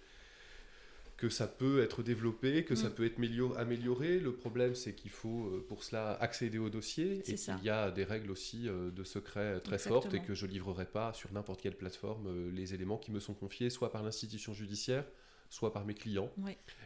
que 1.19 1.27
ça 1.27 1.47
peut 1.47 1.83
être 1.83 2.01
développé, 2.01 2.63
que 2.63 2.75
ça 2.75 2.87
mm. 2.87 2.93
peut 2.93 3.05
être 3.05 3.57
amélioré. 3.57 4.19
Le 4.19 4.31
problème, 4.31 4.73
c'est 4.73 4.95
qu'il 4.95 5.11
faut 5.11 5.47
euh, 5.47 5.65
pour 5.67 5.83
cela 5.83 6.13
accéder 6.13 6.57
au 6.57 6.69
dossier 6.69 7.19
et 7.27 7.35
qu'il 7.35 7.63
y 7.63 7.69
a 7.69 7.91
des 7.91 8.05
règles 8.05 8.31
aussi 8.31 8.69
euh, 8.69 8.89
de 8.89 9.03
secret 9.03 9.59
très 9.59 9.77
fortes 9.77 10.13
et 10.13 10.21
que 10.21 10.33
je 10.33 10.45
ne 10.45 10.51
livrerai 10.51 10.85
pas 10.85 11.11
sur 11.13 11.33
n'importe 11.33 11.61
quelle 11.61 11.75
plateforme 11.75 12.27
euh, 12.27 12.51
les 12.53 12.73
éléments 12.73 12.97
qui 12.97 13.11
me 13.11 13.19
sont 13.19 13.33
confiés, 13.33 13.69
soit 13.69 13.91
par 13.91 14.01
l'institution 14.01 14.53
judiciaire, 14.53 15.05
soit 15.49 15.73
par 15.73 15.85
mes 15.85 15.95
clients. 15.95 16.31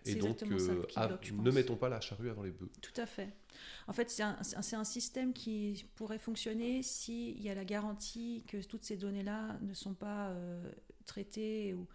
et 0.05 0.15
donc, 0.15 0.41
ne 0.41 1.51
mettons 1.51 1.75
pas 1.75 1.89
la 1.89 2.00
charrue 2.00 2.29
avant 2.29 2.43
les 2.43 2.51
bœufs. 2.51 2.70
Tout 2.82 3.01
à 3.01 3.05
fait. 3.05 3.29
En 3.88 3.93
fait, 3.93 4.10
c'est 4.10 4.24
un, 4.24 4.38
un, 4.39 4.84
système 4.84 5.34
qui 5.34 5.86
pourrait 5.96 6.20
fonctionner 6.20 6.82
s'il 6.82 7.41
y 7.41 7.50
a 7.50 7.55
la 7.55 7.65
garantie 7.65 8.43
que 8.48 8.58
toutes 8.63 8.84
ces 8.84 8.98
données-là 8.98 9.58
ne 9.62 9.74
sont 9.74 9.93
pas 9.93 10.34
traitées 11.05 11.74
ou 11.74 11.88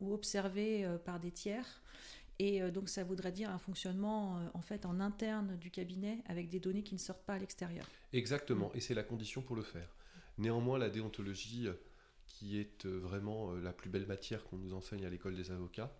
ou 0.00 0.12
observés 0.12 0.84
euh, 0.84 0.98
par 0.98 1.20
des 1.20 1.30
tiers. 1.30 1.82
Et 2.38 2.62
euh, 2.62 2.70
donc 2.70 2.88
ça 2.88 3.04
voudrait 3.04 3.32
dire 3.32 3.50
un 3.50 3.58
fonctionnement 3.58 4.38
euh, 4.38 4.48
en 4.54 4.60
fait 4.60 4.86
en 4.86 5.00
interne 5.00 5.56
du 5.56 5.70
cabinet 5.70 6.18
avec 6.26 6.48
des 6.48 6.60
données 6.60 6.82
qui 6.82 6.94
ne 6.94 6.98
sortent 7.00 7.24
pas 7.24 7.34
à 7.34 7.38
l'extérieur. 7.38 7.86
Exactement, 8.12 8.72
et 8.74 8.80
c'est 8.80 8.94
la 8.94 9.04
condition 9.04 9.42
pour 9.42 9.56
le 9.56 9.62
faire. 9.62 9.88
Néanmoins, 10.38 10.78
la 10.78 10.90
déontologie, 10.90 11.68
qui 12.26 12.58
est 12.58 12.86
vraiment 12.86 13.52
la 13.52 13.72
plus 13.72 13.88
belle 13.88 14.06
matière 14.06 14.42
qu'on 14.42 14.56
nous 14.56 14.74
enseigne 14.74 15.06
à 15.06 15.08
l'école 15.08 15.36
des 15.36 15.52
avocats, 15.52 15.96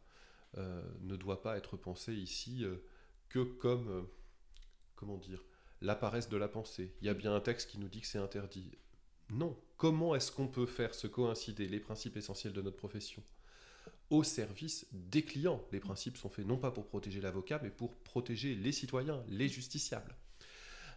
ne 0.57 1.17
doit 1.17 1.43
pas 1.43 1.57
être 1.57 1.77
pensée 1.77 2.15
ici 2.15 2.65
que 3.29 3.41
comme, 3.41 4.07
comment 4.95 5.17
dire, 5.17 5.45
la 5.81 5.95
paresse 5.95 6.29
de 6.29 6.37
la 6.37 6.49
pensée. 6.49 6.95
Il 7.01 7.07
y 7.07 7.11
a 7.11 7.15
bien 7.15 7.35
un 7.35 7.41
texte 7.41 7.71
qui 7.71 7.79
nous 7.79 7.89
dit 7.89 8.01
que 8.01 8.07
c'est 8.07 8.19
interdit. 8.19 8.73
Non. 9.31 9.57
Comment 9.77 10.15
est-ce 10.15 10.33
qu'on 10.33 10.49
peut 10.49 10.67
faire 10.67 10.95
se 10.95 11.07
coïncider 11.07 11.67
les 11.69 11.81
principes 11.81 12.17
essentiels 12.17 12.53
de 12.53 12.63
notre 12.63 12.77
profession 12.77 13.23
au 14.11 14.23
service 14.23 14.87
des 14.93 15.23
clients? 15.23 15.63
Les 15.73 15.81
principes 15.81 16.17
sont 16.17 16.29
faits 16.29 16.47
non 16.47 16.57
pas 16.57 16.71
pour 16.71 16.87
protéger 16.87 17.21
l'avocat, 17.21 17.61
mais 17.63 17.71
pour 17.71 17.97
protéger 17.97 18.55
les 18.55 18.73
citoyens, 18.73 19.23
les 19.29 19.49
justiciables. 19.49 20.15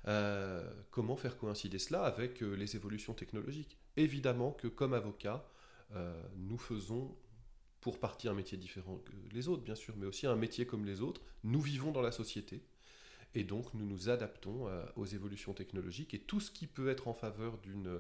Euh, 0.08 0.64
comment 0.92 1.18
faire 1.18 1.38
coïncider 1.38 1.80
cela 1.80 2.04
avec 2.04 2.42
euh, 2.42 2.54
les 2.54 2.76
évolutions 2.76 3.14
technologiques? 3.14 3.78
Évidemment 3.98 4.52
que 4.52 4.68
comme 4.68 4.94
avocat, 4.94 5.50
euh, 5.96 6.22
nous 6.38 6.58
faisons 6.58 7.18
pour 7.82 8.00
partie 8.00 8.28
un 8.28 8.34
métier 8.34 8.58
différent 8.58 8.98
que 8.98 9.12
les 9.34 9.48
autres, 9.48 9.64
bien 9.64 9.76
sûr, 9.76 9.96
mais 9.98 10.06
aussi 10.06 10.28
un 10.28 10.36
métier 10.36 10.66
comme 10.66 10.86
les 10.86 11.02
autres. 11.02 11.22
Nous 11.44 11.62
vivons 11.62 11.92
dans 11.92 12.02
la 12.02 12.12
société 12.12 12.62
et 13.36 13.44
donc 13.44 13.74
nous 13.74 13.86
nous 13.86 14.10
adaptons 14.10 14.68
aux 14.96 15.06
évolutions 15.06 15.54
technologiques 15.54 16.14
et 16.14 16.20
tout 16.20 16.40
ce 16.40 16.50
qui 16.50 16.66
peut 16.66 16.90
être 16.90 17.08
en 17.08 17.14
faveur 17.14 17.58
d'une 17.60 18.00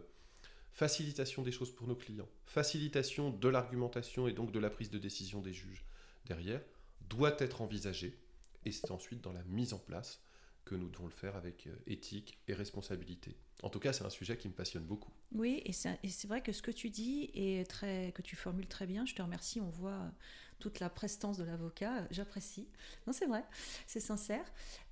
facilitation 0.77 1.41
des 1.41 1.51
choses 1.51 1.71
pour 1.71 1.87
nos 1.87 1.95
clients, 1.95 2.29
facilitation 2.45 3.31
de 3.31 3.47
l'argumentation 3.49 4.27
et 4.27 4.33
donc 4.33 4.51
de 4.51 4.59
la 4.59 4.69
prise 4.69 4.91
de 4.91 4.99
décision 4.99 5.41
des 5.41 5.53
juges, 5.53 5.83
derrière, 6.25 6.61
doit 7.09 7.35
être 7.39 7.61
envisagée, 7.61 8.15
et 8.63 8.71
c'est 8.71 8.91
ensuite 8.91 9.21
dans 9.21 9.33
la 9.33 9.43
mise 9.45 9.73
en 9.73 9.79
place 9.79 10.21
que 10.67 10.75
nous 10.75 10.89
devons 10.89 11.05
le 11.05 11.11
faire 11.11 11.35
avec 11.35 11.67
euh, 11.67 11.75
éthique 11.87 12.37
et 12.47 12.53
responsabilité. 12.53 13.37
En 13.63 13.69
tout 13.69 13.79
cas, 13.79 13.93
c'est 13.93 14.03
un 14.03 14.09
sujet 14.09 14.37
qui 14.37 14.49
me 14.49 14.53
passionne 14.53 14.83
beaucoup. 14.83 15.11
Oui, 15.31 15.61
et 15.65 15.71
c'est 15.71 16.27
vrai 16.27 16.41
que 16.41 16.51
ce 16.51 16.61
que 16.61 16.71
tu 16.71 16.89
dis 16.89 17.31
est 17.33 17.67
très, 17.67 18.11
que 18.11 18.21
tu 18.21 18.35
formules 18.35 18.67
très 18.67 18.85
bien. 18.85 19.05
Je 19.05 19.15
te 19.15 19.21
remercie. 19.21 19.61
On 19.61 19.69
voit 19.69 20.11
toute 20.59 20.79
la 20.79 20.89
prestance 20.89 21.37
de 21.37 21.43
l'avocat. 21.43 22.07
J'apprécie. 22.11 22.67
Non, 23.05 23.13
c'est 23.13 23.25
vrai, 23.25 23.43
c'est 23.85 23.99
sincère. 23.99 24.45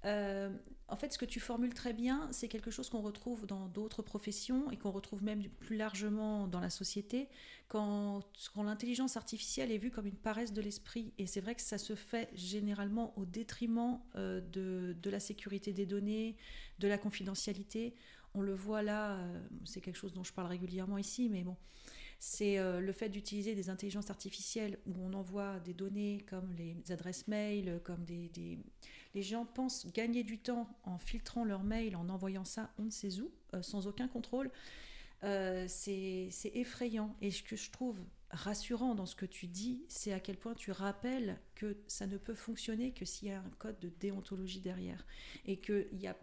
Euh, 0.06 0.50
en 0.88 0.96
fait, 0.96 1.14
ce 1.14 1.18
que 1.18 1.26
tu 1.26 1.40
formules 1.40 1.74
très 1.74 1.94
bien, 1.94 2.28
c'est 2.32 2.48
quelque 2.48 2.70
chose 2.70 2.90
qu'on 2.90 3.02
retrouve 3.02 3.48
dans 3.48 3.68
d'autres 3.68 4.04
professions 4.04 4.70
et 4.70 4.78
qu'on 4.78 4.92
retrouve 4.92 5.24
même 5.24 5.44
plus 5.60 5.78
largement 5.78 6.48
dans 6.48 6.60
la 6.60 6.70
société 6.70 7.28
quand, 7.68 8.22
l'intelligence 8.56 9.18
artificielle 9.18 9.72
est 9.72 9.78
vue 9.78 9.92
comme 9.92 10.06
une 10.06 10.16
paresse 10.16 10.54
de 10.54 10.62
l'esprit. 10.62 11.14
Et 11.18 11.26
c'est 11.26 11.42
vrai 11.42 11.56
que 11.56 11.62
ça 11.62 11.78
se 11.78 11.96
fait 11.96 12.30
généralement 12.36 13.18
au 13.18 13.26
détriment 13.26 14.00
euh, 14.16 14.42
de, 14.42 14.96
de 15.02 15.10
la 15.10 15.20
sécurité 15.20 15.74
des 15.74 15.86
données, 15.86 16.38
de 16.80 16.88
la 16.88 16.98
confidentialité. 16.98 17.96
On 18.36 18.42
le 18.42 18.54
voit 18.54 18.84
là, 18.84 19.18
euh, 19.18 19.48
c'est 19.64 19.82
quelque 19.82 19.98
chose 19.98 20.14
dont 20.14 20.24
je 20.24 20.34
parle 20.34 20.48
régulièrement 20.48 20.98
ici, 20.98 21.30
mais 21.30 21.44
bon, 21.44 21.56
c'est 22.28 22.58
euh, 22.58 22.80
le 22.80 22.92
fait 22.92 23.10
d'utiliser 23.10 23.54
des 23.54 23.70
intelligences 23.70 24.10
artificielles 24.10 24.80
où 24.88 24.94
on 25.00 25.14
envoie 25.14 25.60
des 25.60 25.76
données 25.76 26.26
comme 26.28 26.52
les 26.58 26.76
adresses 26.92 27.28
mail, 27.28 27.80
comme 27.84 28.04
des, 28.04 28.32
Les 29.14 29.22
gens 29.22 29.46
pensent 29.46 29.86
gagner 29.94 30.24
du 30.24 30.40
temps 30.40 30.68
en 30.86 30.98
filtrant 30.98 31.46
leur 31.46 31.64
mail, 31.64 31.96
en 31.96 32.10
envoyant 32.10 32.44
ça 32.44 32.72
on 32.80 32.86
ne 32.86 32.90
sait 32.90 33.20
où, 33.20 33.30
euh, 33.54 33.62
sans 33.62 33.86
aucun 33.86 34.08
contrôle. 34.08 34.50
Euh, 35.24 35.66
c'est 35.68 36.32
effrayant. 36.56 37.16
Et 37.22 37.30
ce 37.30 37.44
que 37.44 37.56
je 37.56 37.70
trouve 37.70 38.00
rassurant 38.36 38.96
dans 38.96 39.06
ce 39.06 39.16
que 39.16 39.26
tu 39.26 39.48
dis, 39.48 39.84
c'est 39.88 40.14
à 40.14 40.20
quel 40.20 40.38
point 40.38 40.54
tu 40.54 40.72
rappelles 40.72 41.40
que 41.56 41.78
ça 41.88 42.06
ne 42.08 42.18
peut 42.18 42.36
fonctionner 42.36 42.92
que 42.92 43.06
s'il 43.06 43.30
y 43.30 43.32
a 43.32 43.40
un 43.40 43.50
code 43.58 43.80
de 43.80 43.90
déontologie 43.90 44.62
derrière. 44.62 45.06
Et 45.46 45.60
qu'il 45.60 45.88
n'y 45.94 46.08
a, 46.08 46.16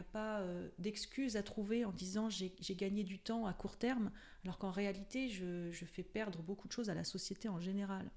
a 0.00 0.04
pas 0.04 0.40
euh, 0.40 0.68
d'excuse 0.78 1.36
à 1.36 1.42
trouver 1.42 1.84
en 1.84 1.92
disant 1.92 2.30
j'ai 2.30 2.74
gagné 2.74 3.04
du 3.04 3.18
temps 3.18 3.46
à 3.46 3.52
court 3.52 3.76
terme, 3.76 4.10
alors 4.44 4.58
qu'en 4.58 4.70
réalité, 4.70 5.28
je, 5.28 5.70
je, 5.70 5.84
fais 5.84 6.02
perdre 6.02 6.42
beaucoup 6.42 6.68
de 6.68 6.72
choses 6.72 6.90
à 6.90 6.94
la 6.94 7.04
société 7.04 7.48
en 7.48 7.60
général. 7.60 8.10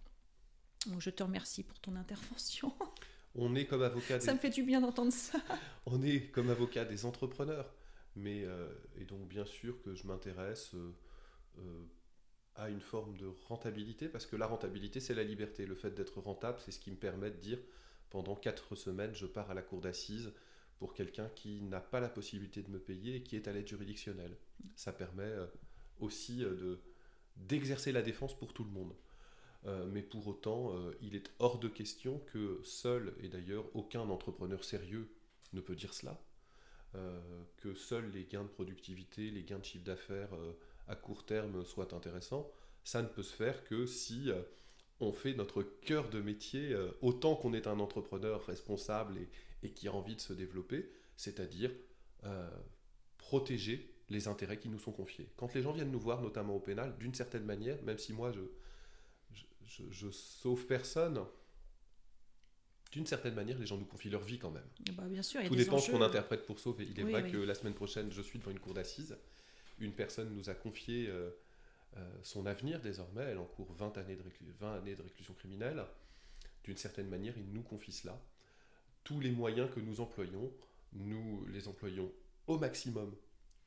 Donc 0.88 1.02
je 1.02 1.10
te 1.10 1.24
remercie 1.24 1.64
pour 1.64 1.80
ton 1.80 1.96
intervention. 1.96 2.74
On 3.36 3.56
est 3.56 3.66
comme 3.66 3.82
avocat. 3.82 4.20
Ça 4.20 4.34
me 4.34 4.40
fait 4.40 4.52
du 4.52 4.64
bien 4.64 4.82
d'entendre 4.82 5.12
ça. 5.12 5.40
On 5.86 6.02
est 6.04 6.30
comme 6.32 6.50
avocat 6.50 6.86
des 6.86 7.06
entrepreneurs. 7.06 7.74
Mais, 8.16 8.44
euh, 8.44 8.70
et 8.96 9.06
donc, 9.06 9.28
bien 9.28 9.46
sûr 9.46 9.82
que 9.82 9.96
je 9.96 10.06
m'intéresse 10.06 10.76
euh, 10.76 11.86
à 12.56 12.70
une 12.70 12.82
forme 12.82 13.18
de 13.18 13.28
rentabilité, 13.48 14.08
parce 14.08 14.26
que 14.26 14.36
la 14.36 14.48
rentabilité, 14.48 15.00
c'est 15.00 15.16
la 15.16 15.24
liberté. 15.24 15.66
Le 15.66 15.76
fait 15.76 15.92
d'être 15.92 16.20
rentable, 16.20 16.60
c'est 16.64 16.72
ce 16.72 16.80
qui 16.80 16.92
me 16.92 16.96
permet 16.96 17.32
de 17.32 17.38
dire 17.38 17.60
pendant 18.10 18.36
quatre 18.36 18.76
semaines, 18.76 19.16
je 19.16 19.26
pars 19.26 19.50
à 19.50 19.54
la 19.54 19.62
cour 19.62 19.82
d'assises 19.82 20.32
pour 20.78 20.94
quelqu'un 20.94 21.30
qui 21.36 21.62
n'a 21.62 21.80
pas 21.80 22.00
la 22.00 22.10
possibilité 22.10 22.62
de 22.62 22.70
me 22.70 22.80
payer 22.80 23.16
et 23.16 23.24
qui 23.24 23.36
est 23.36 23.48
à 23.48 23.54
l'aide 23.54 23.68
juridictionnelle. 23.68 24.38
Ça 24.76 24.94
permet 24.94 25.24
euh, 25.24 25.48
aussi 26.00 26.38
de 26.40 26.80
d'exercer 27.36 27.92
la 27.92 28.04
défense 28.04 28.38
pour 28.38 28.54
tout 28.54 28.64
le 28.64 28.70
monde. 28.70 28.94
mais 29.92 30.04
pour 30.04 30.28
autant, 30.28 30.72
il 31.02 31.16
est 31.16 31.32
hors 31.40 31.58
de 31.58 31.68
question 31.68 32.20
que 32.32 32.62
seul, 32.64 33.16
et 33.24 33.28
d'ailleurs 33.28 33.66
aucun 33.74 34.02
entrepreneur 34.02 34.64
sérieux 34.64 35.10
ne 35.54 35.62
peut 35.62 35.76
dire 35.76 35.96
cela, 35.96 36.22
euh, 36.96 37.20
que 37.58 37.74
seuls 37.74 38.12
les 38.12 38.26
gains 38.26 38.44
de 38.44 38.50
productivité, 38.50 39.32
les 39.32 39.44
gains 39.44 39.58
de 39.58 39.66
chiffre 39.66 39.84
d'affaires 39.84 40.34
euh, 40.34 40.54
à 40.88 40.96
court 40.96 41.26
terme 41.26 41.64
soient 41.66 41.94
intéressants, 41.94 42.52
ça 42.84 43.02
ne 43.02 43.08
peut 43.08 43.24
se 43.24 43.34
faire 43.34 43.64
que 43.64 43.86
si 43.86 44.30
euh, 44.30 44.42
on 45.00 45.12
fait 45.12 45.34
notre 45.34 45.64
cœur 45.64 46.10
de 46.10 46.22
métier 46.22 46.76
autant 47.02 47.36
qu'on 47.36 47.54
est 47.54 47.68
un 47.68 47.80
entrepreneur 47.80 48.46
responsable 48.46 49.18
et, 49.64 49.72
qui 49.72 49.88
a 49.88 49.94
envie 49.94 50.16
de 50.16 50.22
se 50.22 50.34
développer, 50.34 50.90
c'est-à-dire 51.18 51.72
protéger 53.18 53.94
les 54.10 54.28
intérêts 54.28 54.60
qui 54.60 54.70
nous 54.70 54.80
sont 54.80 54.92
confiés. 54.94 55.30
Quand 55.36 55.54
les 55.56 55.62
gens 55.62 55.74
viennent 55.74 55.92
nous 55.92 56.00
voir, 56.00 56.22
notamment 56.22 56.56
au 56.56 56.60
pénal, 56.60 56.96
d'une 57.00 57.14
certaine 57.14 57.44
manière, 57.44 57.82
même 57.84 57.98
si 57.98 58.14
moi 58.14 58.32
je, 58.32 58.42
je, 59.66 59.84
je 59.90 60.10
sauve 60.12 60.66
personne, 60.68 61.26
d'une 62.94 63.08
certaine 63.08 63.34
manière, 63.34 63.58
les 63.58 63.66
gens 63.66 63.78
nous 63.78 63.86
confient 63.86 64.12
leur 64.12 64.22
vie 64.22 64.38
quand 64.38 64.52
même. 64.52 64.68
Bah, 64.94 65.04
bien 65.08 65.24
sûr, 65.24 65.42
Tout 65.48 65.56
dépend 65.56 65.78
de 65.78 65.82
ce 65.82 65.92
qu'on 65.92 66.02
interprète 66.02 66.46
pour 66.46 66.60
sauver. 66.60 66.88
Il 66.88 67.00
est 67.00 67.04
vrai 67.04 67.30
que 67.30 67.38
la 67.38 67.56
semaine 67.56 67.74
prochaine, 67.74 68.12
je 68.12 68.22
suis 68.22 68.38
devant 68.38 68.52
une 68.52 68.60
cour 68.60 68.76
d'assises. 68.76 69.18
Une 69.84 69.92
personne 69.92 70.34
nous 70.34 70.50
a 70.50 70.54
confié 70.54 71.08
euh, 71.10 71.30
euh, 71.98 72.10
son 72.24 72.46
avenir 72.46 72.80
désormais. 72.80 73.24
Elle 73.24 73.38
encourt 73.38 73.74
20 73.74 73.98
années 73.98 74.16
de, 74.16 74.24
20 74.60 74.78
années 74.78 74.96
de 74.96 75.02
réclusion 75.02 75.34
criminelle. 75.34 75.84
D'une 76.64 76.78
certaine 76.78 77.10
manière, 77.10 77.38
il 77.38 77.52
nous 77.52 77.64
confie 77.64 77.92
cela. 77.92 78.18
Tous 79.04 79.20
les 79.20 79.32
moyens 79.32 79.70
que 79.70 79.82
nous 79.82 80.00
employons, 80.00 80.50
nous 80.94 81.46
les 81.48 81.68
employons 81.68 82.10
au 82.48 82.58
maximum 82.58 83.14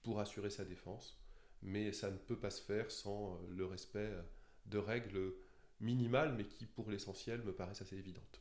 pour 0.02 0.18
assurer 0.18 0.48
sa 0.48 0.64
défense. 0.64 1.20
Mais 1.62 1.92
ça 1.92 2.10
ne 2.10 2.16
peut 2.16 2.38
pas 2.38 2.50
se 2.50 2.62
faire 2.62 2.90
sans 2.90 3.34
euh, 3.34 3.38
le 3.54 3.66
respect 3.66 4.10
de 4.64 4.78
règles 4.78 5.34
minimales, 5.80 6.34
mais 6.34 6.44
qui, 6.44 6.64
pour 6.64 6.90
l'essentiel, 6.90 7.42
me 7.42 7.52
paraissent 7.52 7.82
assez 7.82 7.98
évidentes. 7.98 8.40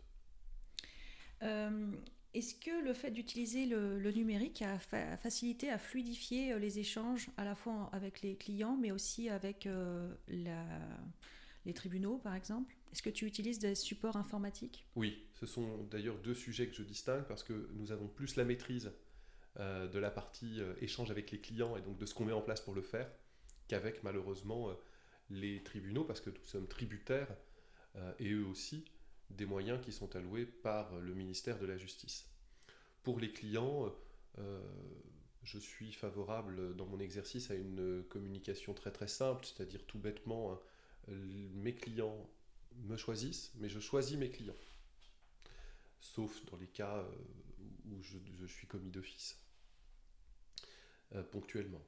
Est-ce 2.35 2.53
que 2.53 2.83
le 2.83 2.93
fait 2.93 3.11
d'utiliser 3.11 3.65
le, 3.65 4.11
numérique 4.11 4.61
a, 4.61 4.77
facilité, 5.17 5.69
a 5.69 5.77
fluidifié 5.77 6.51
euh, 6.51 6.59
les 6.59 6.79
échanges 6.79 7.29
à 7.37 7.45
la 7.45 7.55
fois 7.55 7.89
avec 7.93 8.21
les 8.21 8.35
clients, 8.35 8.77
mais 8.79 8.91
aussi 8.91 9.29
avec 9.29 9.65
euh, 9.65 10.13
les 10.27 11.73
tribunaux, 11.73 12.17
par 12.17 12.35
exemple? 12.35 12.75
Est-ce 12.91 13.01
que 13.01 13.09
tu 13.09 13.25
utilises 13.25 13.59
des 13.59 13.73
supports 13.73 14.17
informatiques? 14.17 14.85
Oui, 14.95 15.25
ce 15.33 15.45
sont 15.45 15.83
d'ailleurs 15.89 16.17
deux 16.19 16.33
sujets 16.33 16.67
que 16.67 16.75
je 16.75 16.83
distingue 16.83 17.23
parce 17.23 17.43
que 17.43 17.69
nous 17.73 17.91
avons 17.91 18.07
plus 18.07 18.35
la 18.35 18.43
maîtrise 18.43 18.91
de 19.57 19.99
la 19.99 20.11
partie 20.11 20.59
échange 20.81 21.11
avec 21.11 21.31
les 21.31 21.39
clients 21.39 21.77
et 21.77 21.81
donc 21.81 21.97
de 21.97 22.05
ce 22.05 22.13
qu'on 22.13 22.25
met 22.25 22.33
en 22.33 22.41
place 22.41 22.59
pour 22.59 22.73
le 22.73 22.81
faire 22.81 23.09
qu'avec 23.69 24.03
malheureusement 24.03 24.69
les 25.29 25.63
tribunaux 25.63 26.03
parce 26.03 26.19
que 26.19 26.29
nous 26.29 26.45
sommes 26.45 26.67
tributaires 26.67 27.33
et 28.19 28.31
eux 28.31 28.45
aussi 28.45 28.85
des 29.29 29.45
moyens 29.45 29.83
qui 29.83 29.91
sont 29.91 30.15
alloués 30.15 30.45
par 30.45 30.97
le 30.99 31.13
ministère 31.13 31.59
de 31.59 31.65
la 31.65 31.77
Justice. 31.77 32.27
Pour 33.03 33.19
les 33.19 33.31
clients, 33.31 33.93
euh, 34.39 34.59
je 35.43 35.59
suis 35.59 35.91
favorable 35.91 36.75
dans 36.75 36.85
mon 36.85 36.99
exercice 36.99 37.51
à 37.51 37.55
une 37.55 38.03
communication 38.09 38.73
très 38.73 38.91
très 38.91 39.07
simple, 39.07 39.45
c'est-à-dire 39.45 39.85
tout 39.85 39.99
bêtement, 39.99 40.53
hein, 40.53 40.59
mes 41.53 41.75
clients 41.75 42.27
me 42.83 42.97
choisissent, 42.97 43.51
mais 43.55 43.69
je 43.69 43.79
choisis 43.79 44.17
mes 44.17 44.29
clients. 44.29 44.57
Sauf 45.99 46.43
dans 46.45 46.57
les 46.57 46.67
cas 46.67 46.97
euh, 46.97 47.11
où 47.91 48.01
je, 48.01 48.45
suis 48.47 48.67
commis 48.67 48.91
d'office, 48.91 49.39
euh, 51.13 51.23
ponctuellement. 51.23 51.81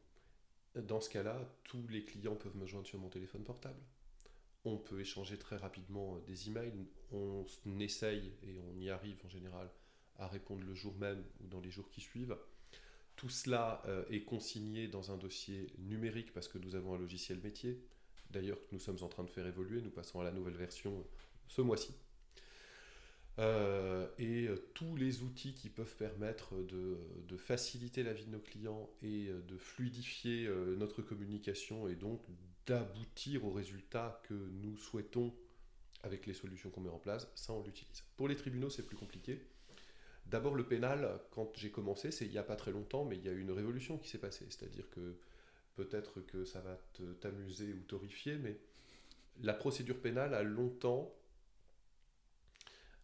Dans 0.75 1.01
ce 1.01 1.09
cas-là, 1.09 1.39
tous 1.63 1.87
les 1.87 2.03
clients 2.03 2.35
peuvent 2.35 2.55
me 2.55 2.67
joindre 2.67 2.87
sur 2.87 2.99
mon 2.99 3.09
téléphone 3.09 3.43
portable 3.43 3.79
on 4.67 4.77
peut 4.77 4.99
échanger 4.99 5.37
très 5.37 5.57
rapidement 5.57 6.15
euh, 6.15 6.19
des 6.27 6.49
emails, 6.49 6.73
on 7.11 7.45
essaye 7.79 8.33
et 8.43 8.59
on 8.59 8.79
y 8.79 8.89
arrive 8.89 9.17
en 9.25 9.29
général 9.29 9.69
à 10.17 10.27
répondre 10.27 10.63
le 10.65 10.73
jour 10.73 10.95
même 10.95 11.23
ou 11.41 11.47
dans 11.47 11.61
les 11.61 11.71
jours 11.71 11.89
qui 11.89 12.01
suivent. 12.01 12.37
Tout 13.15 13.29
cela 13.29 13.81
euh, 13.85 14.03
est 14.09 14.23
consigné 14.23 14.87
dans 14.87 15.11
un 15.11 15.17
dossier 15.17 15.67
numérique 15.79 16.33
parce 16.33 16.47
que 16.47 16.57
nous 16.57 16.75
avons 16.75 16.95
un 16.95 16.97
logiciel 16.99 17.39
métier. 17.39 17.81
D'ailleurs, 18.29 18.59
nous 18.71 18.79
sommes 18.79 19.01
en 19.01 19.07
train 19.07 19.23
de 19.23 19.29
faire 19.29 19.47
évoluer, 19.47 19.81
nous 19.81 19.89
passons 19.89 20.19
à 20.19 20.23
la 20.23 20.31
nouvelle 20.31 20.57
version 20.57 21.05
ce 21.47 21.61
mois-ci. 21.61 21.93
Euh, 23.39 24.07
et 24.17 24.49
tous 24.73 24.95
les 24.95 25.21
outils 25.21 25.53
qui 25.53 25.69
peuvent 25.69 25.95
permettre 25.95 26.55
de, 26.55 26.97
de, 27.27 27.37
faciliter 27.37 28.01
la 28.01 28.11
vie 28.11 28.25
de 28.25 28.31
nos 28.31 28.39
clients 28.39 28.89
et 29.03 29.27
de 29.27 29.57
fluidifier 29.57 30.49
notre 30.75 31.03
communication 31.03 31.87
et 31.87 31.95
donc 31.95 32.19
d'aboutir 32.67 33.45
au 33.45 33.51
résultat 33.51 34.21
que 34.27 34.33
nous 34.33 34.77
souhaitons 34.77 35.33
avec 36.03 36.27
les 36.27 36.33
solutions 36.33 36.69
qu'on 36.69 36.81
met 36.81 36.89
en 36.89 36.99
place, 36.99 37.27
ça 37.35 37.53
on 37.53 37.63
l'utilise. 37.63 38.03
Pour 38.15 38.27
les 38.27 38.35
tribunaux, 38.35 38.69
c'est 38.69 38.83
plus 38.85 38.97
compliqué. 38.97 39.41
D'abord, 40.27 40.55
le 40.55 40.67
pénal, 40.67 41.21
quand 41.31 41.55
j'ai 41.55 41.71
commencé, 41.71 42.11
c'est 42.11 42.25
il 42.25 42.31
n'y 42.31 42.37
a 42.37 42.43
pas 42.43 42.57
très 42.57 42.71
longtemps, 42.71 43.05
mais 43.05 43.15
il 43.15 43.23
y 43.23 43.29
a 43.29 43.31
eu 43.31 43.39
une 43.39 43.51
révolution 43.51 43.97
qui 43.97 44.09
s'est 44.09 44.17
passée. 44.17 44.45
C'est-à-dire 44.49 44.89
que 44.89 45.17
peut-être 45.75 46.21
que 46.21 46.43
ça 46.43 46.59
va 46.61 46.77
t'amuser 47.21 47.73
ou 47.73 47.79
t'horrifier, 47.83 48.37
mais 48.37 48.59
la 49.41 49.53
procédure 49.53 50.01
pénale 50.01 50.33
a 50.33 50.43
longtemps, 50.43 51.15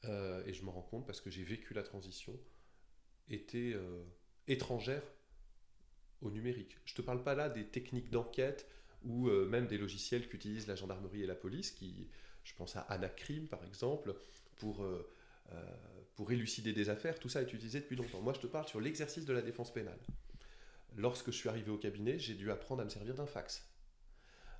euh, 0.05 0.43
et 0.45 0.53
je 0.53 0.63
m'en 0.63 0.73
rends 0.73 0.81
compte 0.81 1.05
parce 1.05 1.21
que 1.21 1.29
j'ai 1.29 1.43
vécu 1.43 1.73
la 1.73 1.83
transition, 1.83 2.37
été 3.29 3.73
euh, 3.73 4.03
étrangère 4.47 5.03
au 6.21 6.29
numérique. 6.29 6.77
Je 6.85 6.93
ne 6.93 6.97
te 6.97 7.01
parle 7.01 7.23
pas 7.23 7.35
là 7.35 7.49
des 7.49 7.65
techniques 7.65 8.09
d'enquête, 8.09 8.67
ou 9.05 9.27
euh, 9.27 9.45
même 9.47 9.67
des 9.67 9.77
logiciels 9.77 10.27
qu'utilisent 10.27 10.67
la 10.67 10.75
gendarmerie 10.75 11.23
et 11.23 11.27
la 11.27 11.35
police, 11.35 11.71
qui, 11.71 12.07
je 12.43 12.53
pense 12.55 12.75
à 12.75 12.81
Anacrim 12.81 13.47
par 13.47 13.63
exemple, 13.65 14.15
pour, 14.57 14.83
euh, 14.83 15.09
euh, 15.51 15.65
pour 16.15 16.31
élucider 16.31 16.73
des 16.73 16.89
affaires, 16.89 17.19
tout 17.19 17.29
ça 17.29 17.41
est 17.41 17.51
utilisé 17.53 17.81
depuis 17.81 17.95
longtemps. 17.95 18.21
Moi 18.21 18.33
je 18.33 18.39
te 18.39 18.47
parle 18.47 18.67
sur 18.67 18.79
l'exercice 18.79 19.25
de 19.25 19.33
la 19.33 19.41
défense 19.41 19.73
pénale. 19.73 19.99
Lorsque 20.95 21.27
je 21.27 21.37
suis 21.37 21.49
arrivé 21.49 21.71
au 21.71 21.77
cabinet, 21.77 22.19
j'ai 22.19 22.35
dû 22.35 22.51
apprendre 22.51 22.81
à 22.81 22.85
me 22.85 22.89
servir 22.89 23.15
d'un 23.15 23.25
fax. 23.25 23.67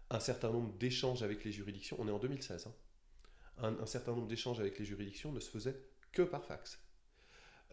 Un 0.10 0.20
certain 0.20 0.52
nombre 0.52 0.74
d'échanges 0.78 1.24
avec 1.24 1.44
les 1.44 1.52
juridictions, 1.52 1.96
on 2.00 2.08
est 2.08 2.12
en 2.12 2.20
2016, 2.20 2.68
hein. 2.68 3.76
un, 3.80 3.86
certain 3.86 4.14
nombre 4.14 4.28
d'échanges 4.28 4.60
avec 4.60 4.78
les 4.80 4.86
juridictions 4.86 5.32
ne 5.32 5.40
se 5.40 5.50
faisaient 5.50 5.80
que 6.12 6.24
par 6.24 6.44
fax. 6.46 6.83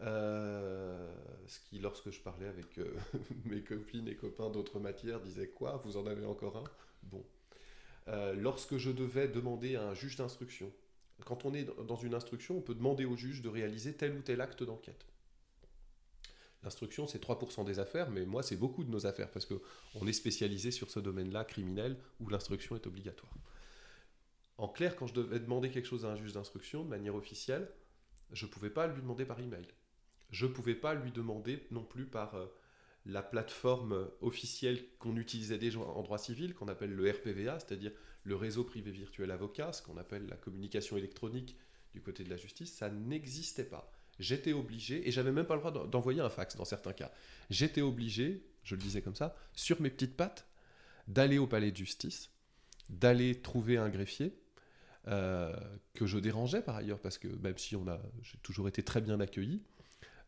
Euh, 0.01 1.13
ce 1.47 1.59
qui, 1.59 1.79
lorsque 1.79 2.09
je 2.09 2.19
parlais 2.19 2.47
avec 2.47 2.77
euh, 2.79 2.93
mes 3.45 3.61
copines 3.61 4.07
et 4.07 4.15
copains 4.15 4.49
d'autres 4.49 4.79
matières, 4.79 5.19
disait 5.19 5.47
quoi 5.47 5.81
Vous 5.85 5.97
en 5.97 6.07
avez 6.07 6.25
encore 6.25 6.57
un? 6.57 6.63
Bon. 7.03 7.23
Euh, 8.07 8.33
lorsque 8.33 8.77
je 8.77 8.89
devais 8.89 9.27
demander 9.27 9.75
à 9.75 9.83
un 9.83 9.93
juge 9.93 10.15
d'instruction, 10.15 10.71
quand 11.25 11.45
on 11.45 11.53
est 11.53 11.67
dans 11.87 11.95
une 11.95 12.15
instruction, 12.15 12.57
on 12.57 12.61
peut 12.61 12.73
demander 12.73 13.05
au 13.05 13.15
juge 13.15 13.41
de 13.41 13.49
réaliser 13.49 13.93
tel 13.93 14.13
ou 14.13 14.21
tel 14.21 14.41
acte 14.41 14.63
d'enquête. 14.63 15.05
L'instruction, 16.63 17.07
c'est 17.07 17.23
3% 17.23 17.65
des 17.65 17.79
affaires, 17.79 18.09
mais 18.11 18.25
moi, 18.25 18.43
c'est 18.43 18.55
beaucoup 18.55 18.83
de 18.83 18.89
nos 18.89 19.05
affaires, 19.05 19.31
parce 19.31 19.45
qu'on 19.45 20.07
est 20.07 20.13
spécialisé 20.13 20.71
sur 20.71 20.91
ce 20.91 20.99
domaine-là, 20.99 21.43
criminel, 21.43 21.97
où 22.19 22.29
l'instruction 22.29 22.75
est 22.75 22.85
obligatoire. 22.85 23.33
En 24.57 24.67
clair, 24.67 24.95
quand 24.95 25.07
je 25.07 25.13
devais 25.13 25.39
demander 25.39 25.71
quelque 25.71 25.87
chose 25.87 26.05
à 26.05 26.09
un 26.09 26.15
juge 26.15 26.33
d'instruction 26.33 26.83
de 26.83 26.89
manière 26.89 27.15
officielle, 27.15 27.67
je 28.31 28.45
ne 28.45 28.51
pouvais 28.51 28.69
pas 28.69 28.87
lui 28.87 29.01
demander 29.01 29.25
par 29.25 29.39
email. 29.39 29.65
Je 30.31 30.45
ne 30.45 30.51
pouvais 30.51 30.75
pas 30.75 30.93
lui 30.93 31.11
demander 31.11 31.67
non 31.71 31.83
plus 31.83 32.05
par 32.05 32.35
euh, 32.35 32.47
la 33.05 33.21
plateforme 33.21 34.07
officielle 34.21 34.79
qu'on 34.99 35.17
utilisait 35.17 35.57
déjà 35.57 35.79
en 35.79 36.01
droit 36.03 36.17
civil, 36.17 36.53
qu'on 36.53 36.67
appelle 36.67 36.93
le 36.93 37.09
RPVA, 37.09 37.59
c'est-à-dire 37.59 37.91
le 38.23 38.35
réseau 38.35 38.63
privé 38.63 38.91
virtuel 38.91 39.31
avocat, 39.31 39.73
ce 39.73 39.81
qu'on 39.81 39.97
appelle 39.97 40.27
la 40.27 40.37
communication 40.37 40.97
électronique 40.97 41.57
du 41.93 42.01
côté 42.01 42.23
de 42.23 42.29
la 42.29 42.37
justice, 42.37 42.73
ça 42.73 42.89
n'existait 42.89 43.65
pas. 43.65 43.91
J'étais 44.19 44.53
obligé, 44.53 45.07
et 45.07 45.11
j'avais 45.11 45.31
même 45.31 45.45
pas 45.45 45.55
le 45.55 45.61
droit 45.61 45.87
d'envoyer 45.87 46.21
un 46.21 46.29
fax 46.29 46.55
dans 46.55 46.65
certains 46.65 46.93
cas, 46.93 47.11
j'étais 47.49 47.81
obligé, 47.81 48.45
je 48.63 48.75
le 48.75 48.81
disais 48.81 49.01
comme 49.01 49.15
ça, 49.15 49.35
sur 49.53 49.81
mes 49.81 49.89
petites 49.89 50.15
pattes, 50.15 50.47
d'aller 51.07 51.39
au 51.39 51.47
palais 51.47 51.71
de 51.71 51.77
justice, 51.77 52.29
d'aller 52.89 53.41
trouver 53.41 53.77
un 53.77 53.89
greffier, 53.89 54.37
euh, 55.07 55.55
que 55.95 56.05
je 56.05 56.19
dérangeais 56.19 56.61
par 56.61 56.75
ailleurs, 56.75 56.99
parce 56.99 57.17
que 57.17 57.27
même 57.27 57.57
si 57.57 57.75
on 57.75 57.87
a, 57.87 57.99
j'ai 58.21 58.37
toujours 58.43 58.67
été 58.67 58.83
très 58.83 59.01
bien 59.01 59.19
accueilli, 59.19 59.63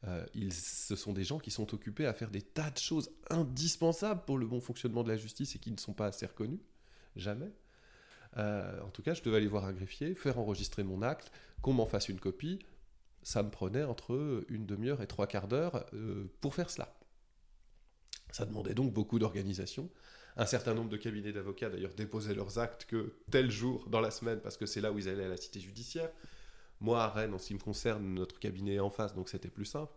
euh, 0.08 0.26
ils, 0.34 0.54
ce 0.54 0.96
sont 0.96 1.14
des 1.14 1.24
gens 1.24 1.40
qui 1.40 1.52
sont 1.52 1.74
occupés 1.74 2.06
à 2.06 2.14
faire 2.14 2.30
des 2.30 2.42
tas 2.42 2.72
de 2.72 2.78
choses 2.78 3.10
indispensables 3.30 4.24
pour 4.26 4.38
le 4.38 4.46
bon 4.46 4.60
fonctionnement 4.60 5.04
de 5.04 5.10
la 5.10 5.18
justice 5.18 5.56
et 5.56 5.60
qui 5.60 5.72
ne 5.72 5.78
sont 5.78 5.94
pas 5.94 6.08
assez 6.08 6.26
reconnus, 6.26 6.60
jamais. 7.16 7.52
Euh, 8.38 8.82
en 8.82 8.90
tout 8.90 9.02
cas, 9.02 9.14
je 9.14 9.22
devais 9.22 9.38
aller 9.38 9.48
voir 9.48 9.66
un 9.66 9.74
greffier, 9.74 10.16
faire 10.16 10.40
enregistrer 10.40 10.84
mon 10.84 11.02
acte, 11.02 11.32
qu'on 11.62 11.74
m'en 11.74 11.86
fasse 11.86 12.10
une 12.10 12.20
copie. 12.20 12.60
Ça 13.22 13.44
me 13.44 13.50
prenait 13.50 13.84
entre 13.84 14.44
une 14.50 14.66
demi-heure 14.66 15.02
et 15.02 15.08
trois 15.08 15.28
quarts 15.28 15.48
d'heure 15.48 15.86
euh, 15.94 16.26
pour 16.42 16.54
faire 16.54 16.70
cela. 16.70 16.94
Ça 18.32 18.46
demandait 18.46 18.74
donc 18.74 18.92
beaucoup 18.92 19.20
d'organisation. 19.20 19.90
Un 20.36 20.48
certain 20.48 20.74
nombre 20.74 20.90
de 20.90 20.98
cabinets 20.98 21.32
d'avocats 21.32 21.70
d'ailleurs 21.70 21.94
déposaient 21.94 22.34
leurs 22.34 22.58
actes 22.58 22.86
que 22.86 23.14
tel 23.30 23.52
jour 23.52 23.88
dans 23.88 24.02
la 24.02 24.10
semaine 24.10 24.40
parce 24.42 24.58
que 24.58 24.66
c'est 24.66 24.82
là 24.82 24.92
où 24.92 24.98
ils 24.98 25.08
allaient 25.08 25.26
à 25.26 25.30
la 25.30 25.38
cité 25.38 25.60
judiciaire. 25.60 26.10
Moi, 26.84 27.02
à 27.02 27.08
Rennes, 27.08 27.34
en 27.34 27.38
ce 27.40 27.48
qui 27.48 27.54
me 27.54 27.60
concerne, 27.60 28.14
notre 28.14 28.38
cabinet 28.40 28.74
est 28.74 28.80
en 28.80 28.90
face, 28.90 29.16
donc 29.16 29.30
c'était 29.30 29.50
plus 29.50 29.64
simple. 29.64 29.94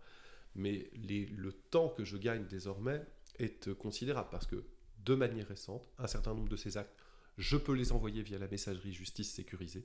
Mais 0.54 0.88
le 0.94 1.50
temps 1.52 1.88
que 1.88 2.04
je 2.04 2.16
gagne 2.16 2.46
désormais 2.46 3.02
est 3.40 3.74
considérable 3.74 4.28
parce 4.30 4.46
que, 4.46 4.64
de 5.04 5.14
manière 5.16 5.48
récente, 5.48 5.90
un 5.98 6.06
certain 6.06 6.32
nombre 6.32 6.48
de 6.48 6.56
ces 6.56 6.76
actes, 6.76 6.94
je 7.38 7.56
peux 7.56 7.74
les 7.74 7.90
envoyer 7.90 8.22
via 8.22 8.38
la 8.38 8.46
messagerie 8.46 8.92
justice 8.92 9.32
sécurisée. 9.32 9.84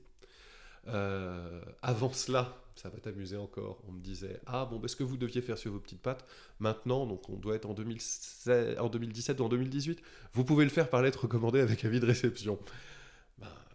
Euh, 0.86 1.60
avant 1.82 2.12
cela, 2.12 2.56
ça 2.76 2.88
va 2.88 2.98
t'amuser 2.98 3.36
encore, 3.36 3.82
on 3.88 3.92
me 3.92 4.00
disait 4.00 4.40
Ah 4.46 4.64
bon, 4.64 4.80
ce 4.86 4.94
que 4.94 5.04
vous 5.04 5.16
deviez 5.16 5.42
faire 5.42 5.58
sur 5.58 5.72
vos 5.72 5.80
petites 5.80 6.02
pattes, 6.02 6.24
maintenant, 6.60 7.04
donc 7.04 7.28
on 7.28 7.36
doit 7.36 7.56
être 7.56 7.68
en, 7.68 7.74
2016, 7.74 8.78
en 8.78 8.88
2017 8.88 9.40
ou 9.40 9.44
en 9.44 9.48
2018, 9.48 10.00
vous 10.34 10.44
pouvez 10.44 10.64
le 10.64 10.70
faire 10.70 10.88
par 10.88 11.02
lettre 11.02 11.24
recommandée 11.24 11.60
avec 11.60 11.84
avis 11.84 11.98
de 11.98 12.06
réception 12.06 12.60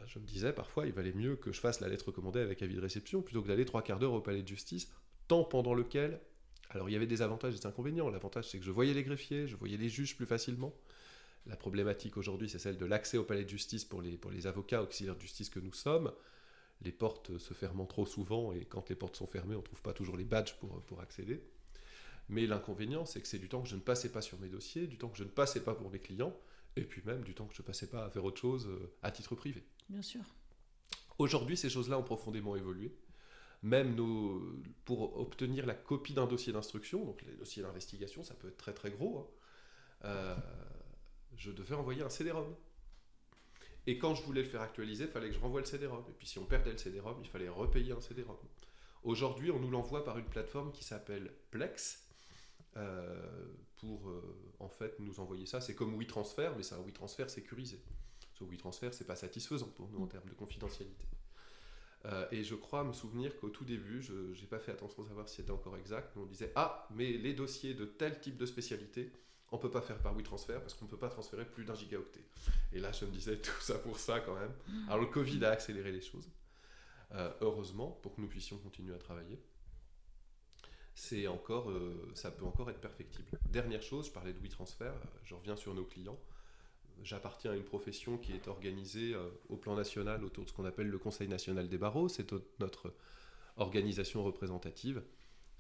je 0.08 0.20
me 0.20 0.26
disais 0.26 0.54
parfois 0.54 0.86
il 0.86 0.94
valait 0.94 1.14
mieux 1.14 1.36
que 1.36 1.52
je 1.52 1.60
fasse 1.60 1.80
la 1.80 1.88
lettre 1.88 2.08
recommandée 2.08 2.40
avec 2.40 2.62
avis 2.62 2.76
de 2.76 2.82
réception 2.82 3.22
plutôt 3.22 3.42
que 3.42 3.48
d'aller 3.48 3.66
trois 3.66 3.82
quarts 3.82 4.00
d'heure 4.00 4.14
au 4.14 4.22
palais 4.22 4.42
de 4.42 4.48
justice, 4.48 4.90
temps 5.28 5.44
pendant 5.44 5.74
lequel. 5.74 6.20
Alors 6.70 6.90
il 6.90 6.94
y 6.94 6.96
avait 6.96 7.08
des 7.08 7.22
avantages 7.22 7.54
et 7.54 7.58
des 7.58 7.66
inconvénients. 7.66 8.10
L'avantage 8.10 8.50
c'est 8.50 8.60
que 8.60 8.66
je 8.66 8.72
voyais 8.72 8.94
les 8.94 9.04
greffiers, 9.04 9.48
je 9.48 9.56
voyais 9.56 9.78
les 9.78 9.90
juges 9.90 10.16
plus 10.16 10.26
facilement. 10.26 10.74
La 11.46 11.56
problématique 11.56 12.18
aujourd'hui 12.18 12.50
c'est 12.50 12.60
celle 12.60 12.78
de 12.78 12.86
l'accès 12.86 13.18
au 13.18 13.24
palais 13.24 13.44
de 13.44 13.50
justice 13.50 13.86
pour 13.86 14.02
les, 14.02 14.18
pour 14.18 14.32
les 14.32 14.48
avocats 14.48 14.82
auxiliaires 14.82 15.16
de 15.16 15.22
justice 15.22 15.50
que 15.50 15.60
nous 15.60 15.74
sommes. 15.74 16.12
Les 16.82 16.92
portes 16.92 17.38
se 17.38 17.54
ferment 17.54 17.86
trop 17.86 18.06
souvent 18.06 18.54
et 18.54 18.66
quand 18.66 18.90
les 18.90 18.96
portes 18.96 19.16
sont 19.16 19.28
fermées 19.28 19.56
on 19.56 19.60
ne 19.60 19.64
trouve 19.64 19.82
pas 19.82 19.94
toujours 19.94 20.18
les 20.18 20.26
badges 20.26 20.54
pour, 20.60 20.82
pour 20.84 21.02
accéder. 21.02 21.42
Mais 22.30 22.46
l'inconvénient 22.46 23.06
c'est 23.06 23.22
que 23.22 23.28
c'est 23.28 23.40
du 23.40 23.50
temps 23.50 23.62
que 23.62 23.70
je 23.70 23.76
ne 23.76 23.82
passais 23.82 24.10
pas 24.10 24.22
sur 24.22 24.40
mes 24.40 24.50
dossiers, 24.50 24.88
du 24.88 24.98
temps 24.98 25.10
que 25.10 25.18
je 25.18 25.24
ne 25.24 25.30
passais 25.30 25.62
pas 25.62 25.74
pour 25.74 25.90
mes 25.90 26.00
clients 26.00 26.36
et 26.78 26.84
puis 26.84 27.02
même 27.06 27.24
du 27.24 27.34
temps 27.34 27.46
que 27.46 27.56
je 27.56 27.62
ne 27.62 27.66
passais 27.66 27.88
pas 27.88 28.06
à 28.06 28.10
faire 28.10 28.24
autre 28.24 28.40
chose 28.40 28.68
euh, 28.68 28.94
à 29.02 29.12
titre 29.12 29.36
privé. 29.36 29.64
Bien 29.90 30.02
sûr. 30.02 30.22
Aujourd'hui, 31.18 31.58
ces 31.58 31.70
choses-là 31.70 31.98
ont 31.98 32.04
profondément 32.04 32.56
évolué. 32.56 32.96
Même 33.64 33.96
nos, 33.96 34.42
pour 34.86 35.18
obtenir 35.20 35.66
la 35.66 35.74
copie 35.74 36.14
d'un 36.14 36.28
dossier 36.28 36.54
d'instruction, 36.54 37.04
donc 37.04 37.24
les 37.24 37.34
dossiers 37.34 37.64
d'investigation, 37.64 38.24
ça 38.24 38.36
peut 38.36 38.50
être 38.50 38.58
très 38.58 38.74
très 38.74 38.92
gros, 38.92 39.20
hein, 39.20 39.28
euh, 40.06 40.36
je 41.38 41.52
devais 41.52 41.74
envoyer 41.74 42.04
un 42.04 42.10
CD-ROM. 42.10 42.56
Et 43.88 43.98
quand 43.98 44.14
je 44.14 44.24
voulais 44.24 44.44
le 44.44 44.48
faire 44.48 44.62
actualiser, 44.62 45.06
il 45.06 45.10
fallait 45.10 45.30
que 45.30 45.36
je 45.36 45.40
renvoie 45.40 45.62
le 45.62 45.66
CD-ROM. 45.66 46.04
Et 46.08 46.14
puis 46.14 46.28
si 46.28 46.38
on 46.38 46.46
perdait 46.46 46.72
le 46.72 46.78
CD-ROM, 46.78 47.18
il 47.22 47.30
fallait 47.30 47.50
repayer 47.50 47.94
un 47.94 48.02
CD-ROM. 48.02 48.38
Aujourd'hui, 49.04 49.50
on 49.50 49.60
nous 49.60 49.72
l'envoie 49.72 50.04
par 50.04 50.18
une 50.18 50.26
plateforme 50.26 50.72
qui 50.72 50.84
s'appelle 50.84 51.32
Plex, 51.50 52.08
euh, 52.76 53.48
pour 53.78 54.10
euh, 54.10 54.22
en 54.60 54.70
fait 54.70 55.00
nous 55.00 55.20
envoyer 55.20 55.46
ça. 55.46 55.62
C'est 55.62 55.76
comme 55.76 55.98
WeTransfer, 55.98 56.52
mais 56.58 56.64
c'est 56.64 56.76
un 56.76 56.82
WeTransfer 56.82 57.30
sécurisé. 57.30 57.82
Ce 58.38 58.44
WeTransfer, 58.44 58.90
c'est 58.92 59.08
pas 59.08 59.16
satisfaisant 59.16 59.68
pour 59.68 59.90
nous 59.90 60.00
en 60.00 60.06
mm. 60.06 60.10
termes 60.10 60.30
de 60.30 60.34
confidentialité. 60.34 61.06
Euh, 62.06 62.28
et 62.32 62.44
je 62.44 62.56
crois 62.56 62.84
me 62.84 62.94
souvenir 62.94 63.38
qu'au 63.40 63.50
tout 63.50 63.66
début, 63.66 64.02
je 64.02 64.14
n'ai 64.14 64.48
pas 64.48 64.60
fait 64.60 64.72
attention 64.72 65.04
à 65.04 65.08
savoir 65.08 65.28
si 65.28 65.38
c'était 65.38 65.52
encore 65.52 65.76
exact, 65.78 66.12
mais 66.16 66.22
on 66.22 66.26
disait 66.26 66.52
Ah, 66.56 66.88
mais 66.92 67.14
les 67.14 67.34
dossiers 67.34 67.74
de 67.74 67.86
tel 67.86 68.20
type 68.20 68.38
de 68.38 68.46
spécialité, 68.46 69.12
on 69.52 69.58
peut 69.58 69.72
pas 69.72 69.82
faire 69.82 70.00
par 70.02 70.16
WeTransfer 70.16 70.60
parce 70.60 70.74
qu'on 70.74 70.86
ne 70.86 70.90
peut 70.90 70.98
pas 70.98 71.10
transférer 71.10 71.46
plus 71.46 71.66
d'un 71.66 71.76
gigaoctet. 71.76 72.24
Et 72.74 72.80
là, 72.80 72.92
je 72.92 73.06
me 73.06 73.12
disais 73.12 73.38
tout 73.38 73.62
ça 73.62 73.80
pour 73.80 74.00
ça 74.00 74.20
quand 74.20 74.36
même. 74.36 74.54
Mm. 74.68 74.90
Alors 74.90 75.00
le 75.00 75.08
Covid 75.08 75.44
a 75.46 75.52
accéléré 75.52 75.92
les 75.92 76.02
choses, 76.02 76.30
heureusement, 77.42 77.92
pour 78.02 78.16
que 78.16 78.22
nous 78.22 78.28
puissions 78.28 78.58
continuer 78.58 78.94
à 78.94 78.98
travailler 78.98 79.40
c'est 80.98 81.28
encore, 81.28 81.70
euh, 81.70 82.12
ça 82.16 82.32
peut 82.32 82.44
encore 82.44 82.72
être 82.72 82.82
perfectible. 82.82 83.30
Dernière 83.52 83.84
chose, 83.84 84.08
je 84.08 84.12
parlais 84.12 84.34
de 84.34 84.40
WeTransfer, 84.40 84.92
je 85.26 85.36
reviens 85.36 85.56
sur 85.56 85.76
nos 85.76 85.86
clients. 85.86 86.20
J'appartiens 87.04 87.52
à 87.52 87.56
une 87.56 87.64
profession 87.64 88.18
qui 88.18 88.34
est 88.34 88.48
organisée 88.48 89.14
euh, 89.14 89.30
au 89.50 89.58
plan 89.58 89.76
national 89.76 90.24
autour 90.24 90.44
de 90.44 90.50
ce 90.50 90.54
qu'on 90.54 90.66
appelle 90.66 90.90
le 90.90 90.98
Conseil 90.98 91.28
national 91.28 91.70
des 91.70 91.78
barreaux. 91.78 92.10
C'est 92.10 92.34
notre 92.60 92.94
organisation 93.56 94.24
représentative 94.24 95.04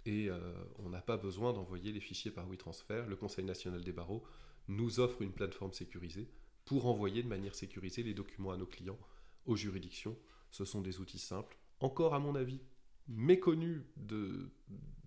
et 0.05 0.29
euh, 0.29 0.39
on 0.79 0.89
n'a 0.89 1.01
pas 1.01 1.17
besoin 1.17 1.53
d'envoyer 1.53 1.91
les 1.91 1.99
fichiers 1.99 2.31
par 2.31 2.47
WeTransfer. 2.47 3.03
Le 3.07 3.15
Conseil 3.15 3.45
national 3.45 3.83
des 3.83 3.91
barreaux 3.91 4.23
nous 4.67 4.99
offre 4.99 5.21
une 5.21 5.31
plateforme 5.31 5.73
sécurisée 5.73 6.29
pour 6.65 6.85
envoyer 6.85 7.23
de 7.23 7.27
manière 7.27 7.55
sécurisée 7.55 8.03
les 8.03 8.13
documents 8.13 8.51
à 8.51 8.57
nos 8.57 8.65
clients, 8.65 8.99
aux 9.45 9.55
juridictions. 9.55 10.17
Ce 10.51 10.65
sont 10.65 10.81
des 10.81 10.99
outils 10.99 11.19
simples, 11.19 11.57
encore 11.79 12.13
à 12.13 12.19
mon 12.19 12.35
avis 12.35 12.61
méconnus 13.07 13.81
de, 13.95 14.49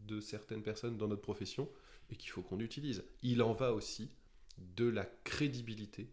de 0.06 0.20
certaines 0.20 0.62
personnes 0.62 0.96
dans 0.96 1.08
notre 1.08 1.22
profession 1.22 1.68
et 2.10 2.16
qu'il 2.16 2.30
faut 2.30 2.42
qu'on 2.42 2.60
utilise. 2.60 3.04
Il 3.22 3.42
en 3.42 3.52
va 3.52 3.74
aussi 3.74 4.10
de 4.58 4.86
la 4.86 5.04
crédibilité 5.04 6.10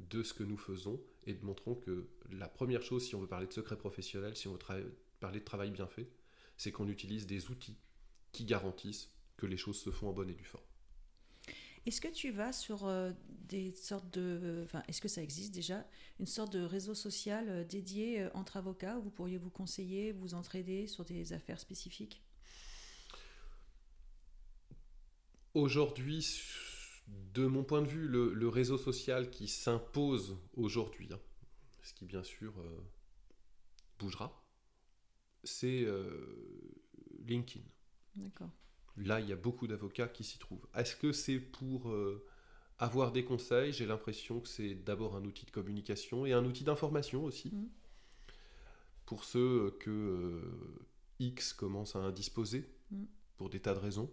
de 0.00 0.22
ce 0.22 0.34
que 0.34 0.42
nous 0.42 0.56
faisons 0.56 1.00
et 1.26 1.34
de 1.34 1.44
montrons 1.44 1.74
que 1.74 2.08
la 2.30 2.48
première 2.48 2.82
chose, 2.82 3.06
si 3.06 3.14
on 3.14 3.20
veut 3.20 3.28
parler 3.28 3.46
de 3.46 3.52
secret 3.52 3.76
professionnel, 3.76 4.36
si 4.36 4.48
on 4.48 4.52
veut 4.52 4.92
parler 5.20 5.40
de 5.40 5.44
travail 5.44 5.70
bien 5.70 5.86
fait, 5.86 6.08
c'est 6.56 6.72
qu'on 6.72 6.88
utilise 6.88 7.26
des 7.26 7.50
outils 7.50 7.78
qui 8.32 8.44
garantissent 8.44 9.10
que 9.36 9.46
les 9.46 9.56
choses 9.56 9.80
se 9.80 9.90
font 9.90 10.08
en 10.08 10.12
bonne 10.12 10.30
et 10.30 10.34
due 10.34 10.44
forme. 10.44 10.64
Est-ce 11.86 12.00
que 12.00 12.08
tu 12.08 12.30
vas 12.30 12.52
sur 12.52 12.86
euh, 12.86 13.12
des 13.28 13.72
sortes 13.74 14.10
de... 14.14 14.62
Enfin, 14.64 14.82
est-ce 14.88 15.02
que 15.02 15.08
ça 15.08 15.22
existe 15.22 15.54
déjà 15.54 15.86
Une 16.18 16.26
sorte 16.26 16.52
de 16.52 16.62
réseau 16.62 16.94
social 16.94 17.48
euh, 17.48 17.64
dédié 17.64 18.22
euh, 18.22 18.30
entre 18.32 18.56
avocats 18.56 18.96
où 18.98 19.02
vous 19.02 19.10
pourriez 19.10 19.36
vous 19.36 19.50
conseiller, 19.50 20.12
vous 20.12 20.32
entraider 20.32 20.86
sur 20.86 21.04
des 21.04 21.34
affaires 21.34 21.60
spécifiques? 21.60 22.22
Aujourd'hui, 25.52 26.26
de 27.06 27.46
mon 27.46 27.64
point 27.64 27.82
de 27.82 27.88
vue, 27.88 28.08
le, 28.08 28.48
réseau 28.48 28.78
social 28.78 29.30
qui 29.30 29.48
s'impose 29.48 30.38
aujourd'hui, 30.54 31.08
hein, 31.12 31.20
ce 31.82 31.92
qui 31.92 32.04
bien 32.06 32.22
sûr 32.22 32.58
euh, 32.58 32.80
bougera, 33.98 34.44
c'est 35.42 35.84
euh, 35.84 36.82
LinkedIn. 37.26 37.64
D'accord. 38.16 38.50
Là, 38.96 39.20
il 39.20 39.28
y 39.28 39.32
a 39.32 39.36
beaucoup 39.36 39.66
d'avocats 39.66 40.08
qui 40.08 40.22
s'y 40.22 40.38
trouvent. 40.38 40.66
Est-ce 40.76 40.94
que 40.94 41.10
c'est 41.10 41.40
pour 41.40 41.90
euh, 41.90 42.24
avoir 42.78 43.10
des 43.10 43.24
conseils? 43.24 43.72
J'ai 43.72 43.86
l'impression 43.86 44.40
que 44.40 44.48
c'est 44.48 44.74
d'abord 44.74 45.16
un 45.16 45.24
outil 45.24 45.44
de 45.44 45.50
communication 45.50 46.24
et 46.24 46.32
un 46.32 46.44
outil 46.44 46.62
d'information 46.62 47.24
aussi. 47.24 47.50
Mmh. 47.50 47.68
Pour 49.04 49.24
ceux 49.24 49.76
que 49.80 50.40
X 51.18 51.52
commence 51.52 51.96
à 51.96 51.98
indisposer, 51.98 52.70
mmh. 52.92 53.04
pour 53.36 53.50
des 53.50 53.60
tas 53.60 53.74
de 53.74 53.80
raisons. 53.80 54.10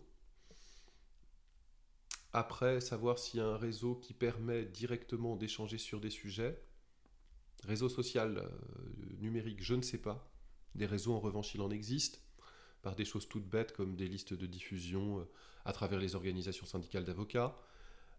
Après, 2.33 2.79
savoir 2.79 3.19
s'il 3.19 3.39
y 3.39 3.43
a 3.43 3.47
un 3.47 3.57
réseau 3.57 3.95
qui 3.95 4.13
permet 4.13 4.63
directement 4.63 5.35
d'échanger 5.35 5.77
sur 5.77 5.99
des 5.99 6.09
sujets. 6.09 6.57
Réseau 7.63 7.89
social 7.89 8.37
euh, 8.37 8.49
numérique, 9.19 9.61
je 9.61 9.75
ne 9.75 9.81
sais 9.81 9.97
pas. 9.97 10.31
Des 10.73 10.85
réseaux, 10.85 11.13
en 11.13 11.19
revanche, 11.19 11.53
il 11.53 11.61
en 11.61 11.69
existe, 11.69 12.21
par 12.81 12.95
des 12.95 13.05
choses 13.05 13.27
toutes 13.27 13.47
bêtes 13.47 13.73
comme 13.73 13.95
des 13.95 14.07
listes 14.07 14.33
de 14.33 14.45
diffusion 14.45 15.19
euh, 15.19 15.29
à 15.65 15.73
travers 15.73 15.99
les 15.99 16.15
organisations 16.15 16.65
syndicales 16.65 17.03
d'avocats, 17.03 17.55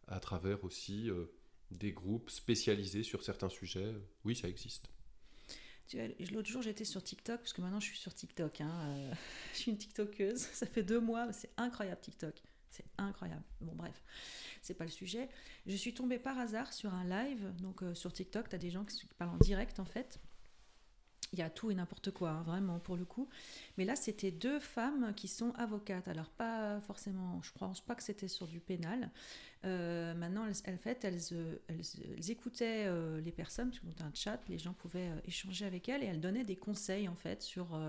à 0.06 0.20
travers 0.20 0.62
aussi 0.62 1.10
euh, 1.10 1.32
des 1.70 1.92
groupes 1.92 2.30
spécialisés 2.30 3.02
sur 3.02 3.24
certains 3.24 3.48
sujets. 3.48 3.94
Oui, 4.24 4.36
ça 4.36 4.48
existe. 4.48 4.88
L'autre 6.32 6.48
jour, 6.48 6.62
j'étais 6.62 6.84
sur 6.84 7.02
TikTok, 7.02 7.40
parce 7.40 7.52
que 7.52 7.60
maintenant 7.60 7.80
je 7.80 7.86
suis 7.86 7.98
sur 7.98 8.14
TikTok. 8.14 8.60
Hein, 8.60 9.10
je 9.54 9.58
suis 9.58 9.70
une 9.70 9.78
TikTokeuse, 9.78 10.38
ça 10.38 10.66
fait 10.66 10.82
deux 10.82 11.00
mois, 11.00 11.32
c'est 11.32 11.50
incroyable 11.56 12.00
TikTok. 12.00 12.34
C'est 12.72 12.86
incroyable. 12.98 13.44
Bon, 13.60 13.72
bref, 13.74 14.02
c'est 14.60 14.74
pas 14.74 14.84
le 14.84 14.90
sujet. 14.90 15.28
Je 15.66 15.76
suis 15.76 15.94
tombée 15.94 16.18
par 16.18 16.38
hasard 16.38 16.72
sur 16.72 16.92
un 16.92 17.04
live. 17.04 17.52
Donc, 17.60 17.82
sur 17.94 18.12
TikTok, 18.12 18.48
tu 18.48 18.54
as 18.56 18.58
des 18.58 18.70
gens 18.70 18.84
qui 18.84 19.06
parlent 19.18 19.30
en 19.30 19.38
direct, 19.38 19.78
en 19.78 19.84
fait 19.84 20.18
il 21.32 21.38
y 21.38 21.42
a 21.42 21.50
tout 21.50 21.70
et 21.70 21.74
n'importe 21.74 22.10
quoi, 22.10 22.30
hein, 22.30 22.42
vraiment, 22.42 22.78
pour 22.78 22.96
le 22.96 23.04
coup. 23.04 23.28
Mais 23.78 23.84
là, 23.84 23.96
c'était 23.96 24.30
deux 24.30 24.60
femmes 24.60 25.14
qui 25.16 25.28
sont 25.28 25.52
avocates. 25.52 26.06
Alors, 26.08 26.28
pas 26.28 26.80
forcément, 26.82 27.40
je 27.42 27.50
ne 27.54 27.58
pense 27.58 27.80
pas 27.80 27.94
que 27.94 28.02
c'était 28.02 28.28
sur 28.28 28.46
du 28.46 28.60
pénal. 28.60 29.10
Euh, 29.64 30.14
maintenant, 30.14 30.46
elles, 30.64 30.78
fait, 30.78 31.04
elles, 31.04 31.20
elles, 31.68 32.30
écoutaient 32.30 32.84
euh, 32.86 33.20
les 33.22 33.32
personnes, 33.32 33.70
parce 33.70 33.80
qu'on 33.80 34.04
un 34.04 34.12
chat, 34.14 34.40
les 34.48 34.58
gens 34.58 34.74
pouvaient 34.74 35.08
euh, 35.08 35.20
échanger 35.24 35.64
avec 35.64 35.88
elles, 35.88 36.02
et 36.02 36.06
elles 36.06 36.20
donnaient 36.20 36.44
des 36.44 36.56
conseils, 36.56 37.08
en 37.08 37.16
fait, 37.16 37.42
sur, 37.42 37.80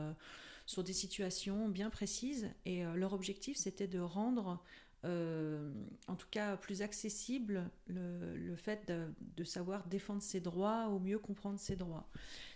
sur 0.65 0.83
des 0.83 0.93
situations 0.93 1.69
bien 1.69 1.89
précises. 1.89 2.49
Et 2.65 2.83
leur 2.95 3.13
objectif, 3.13 3.57
c'était 3.57 3.87
de 3.87 3.99
rendre 3.99 4.63
en 5.05 6.15
tout 6.15 6.27
cas 6.31 6.55
plus 6.55 6.81
accessible 6.81 7.69
le, 7.87 8.37
le 8.37 8.55
fait 8.55 8.87
de, 8.87 9.07
de, 9.35 9.43
savoir 9.43 9.85
défendre 9.87 10.21
ses 10.21 10.39
droits 10.39 10.87
ou 10.87 10.99
mieux 10.99 11.19
comprendre 11.19 11.59
ses 11.59 11.75
droits. 11.75 12.07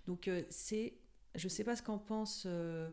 Donc 0.08 0.28
euh, 0.28 0.44
c'est, 0.50 0.94
je 1.36 1.46
ne 1.46 1.50
sais 1.50 1.64
pas 1.64 1.76
ce 1.76 1.84
qu'en 1.84 1.98
pensent 1.98 2.46
euh, 2.48 2.90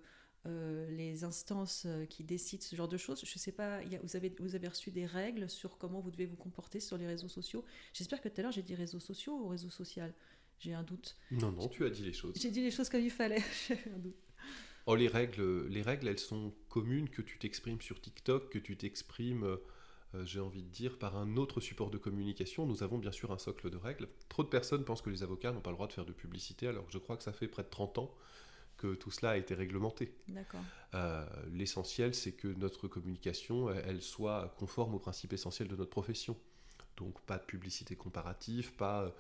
euh, 0.47 0.91
les 0.91 1.25
instances 1.25 1.87
qui 2.11 2.25
décident 2.25 2.63
ce 2.63 2.77
genre 2.77 2.89
de 2.89 2.97
choses. 2.97 3.25
Je 3.25 3.35
ne 3.35 3.39
sais 3.39 3.53
pas, 3.53 3.81
vous, 4.03 4.17
avez, 4.17 4.35
vous 4.41 4.55
avez 4.55 4.69
reçu 4.69 4.91
des 4.91 5.07
règles 5.07 5.49
sur 5.49 5.79
comment 5.79 6.01
vous 6.01 6.11
devez 6.11 6.27
vous 6.27 6.37
comporter 6.37 6.81
sur 6.81 6.99
les 6.99 7.07
réseaux 7.07 7.29
sociaux. 7.29 7.65
J'espère 7.93 8.21
que 8.21 8.29
tout 8.29 8.41
à 8.41 8.43
l'heure 8.43 8.53
j'ai 8.53 8.63
dit 8.63 8.75
réseaux 8.75 9.01
sociaux 9.01 9.39
ou 9.39 9.49
réseau 9.49 9.71
social? 9.71 10.13
J'ai 10.59 10.75
un 10.75 10.83
doute. 10.83 11.17
Non, 11.31 11.51
non, 11.51 11.69
tu 11.69 11.85
as 11.85 11.91
dit 11.91 12.03
les 12.03 12.13
choses. 12.13 12.37
J'ai 12.41 12.51
dit 12.51 12.63
les 12.63 12.71
choses 12.71 12.89
comme 12.89 13.01
il 13.01 13.11
fallait. 13.11 13.43
J'ai 13.69 13.75
un 13.95 13.99
doute. 13.99 14.17
Oh, 14.87 14.97
les 14.97 15.09
règles, 15.09 15.67
les 15.69 15.83
règles, 15.83 16.09
elles 16.09 16.19
sont 16.19 16.53
communes 16.69 17.09
que 17.09 17.23
tu 17.23 17.39
t'exprimes 17.39 17.81
sur 17.81 18.01
TikTok, 18.01 18.51
que 18.51 18.59
tu 18.59 18.77
t'exprimes 18.77 19.59
euh, 20.15 20.25
j'ai 20.25 20.41
envie 20.41 20.63
de 20.63 20.69
dire, 20.69 20.99
par 20.99 21.17
un 21.17 21.37
autre 21.37 21.61
support 21.61 21.91
de 21.91 21.99
communication. 21.99 22.67
Nous 22.67 22.83
avons 22.83 22.99
bien 22.99 23.13
sûr 23.13 23.33
un 23.33 23.39
socle 23.39 23.71
de 23.71 23.77
règles. 23.77 24.09
Trop 24.29 24.43
de 24.43 24.49
personnes 24.49 24.85
pensent 24.85 25.03
que 25.03 25.11
les 25.11 25.23
avocats 25.23 25.53
n'ont 25.53 25.61
pas 25.61 25.71
le 25.71 25.77
droit 25.77 25.89
de 25.89 25.93
faire 25.93 26.05
de 26.05 26.13
publicité, 26.13 26.69
alors 26.69 26.87
que 26.87 26.93
je 26.93 26.99
crois 26.99 27.17
que 27.17 27.23
ça 27.23 27.33
fait 27.33 27.49
près 27.49 27.63
de 27.63 27.69
30 27.69 27.99
ans 27.99 28.15
que 28.77 28.95
tout 28.95 29.11
cela 29.11 29.31
a 29.31 29.37
été 29.37 29.55
réglementé. 29.55 30.15
Euh, 30.95 31.25
L'essentiel, 31.53 32.15
c'est 32.15 32.33
que 32.33 32.49
notre 32.49 32.89
communication, 32.89 33.71
elle 33.71 34.03
soit 34.03 34.55
conforme 34.59 34.95
aux 34.95 34.99
principes 34.99 35.33
essentiels 35.33 35.69
de 35.69 35.77
notre 35.77 35.91
profession. 35.91 36.37
Donc 36.97 37.21
pas 37.23 37.39
de 37.39 37.45
publicité 37.45 37.97
comparative, 37.97 38.73
pas 38.75 39.13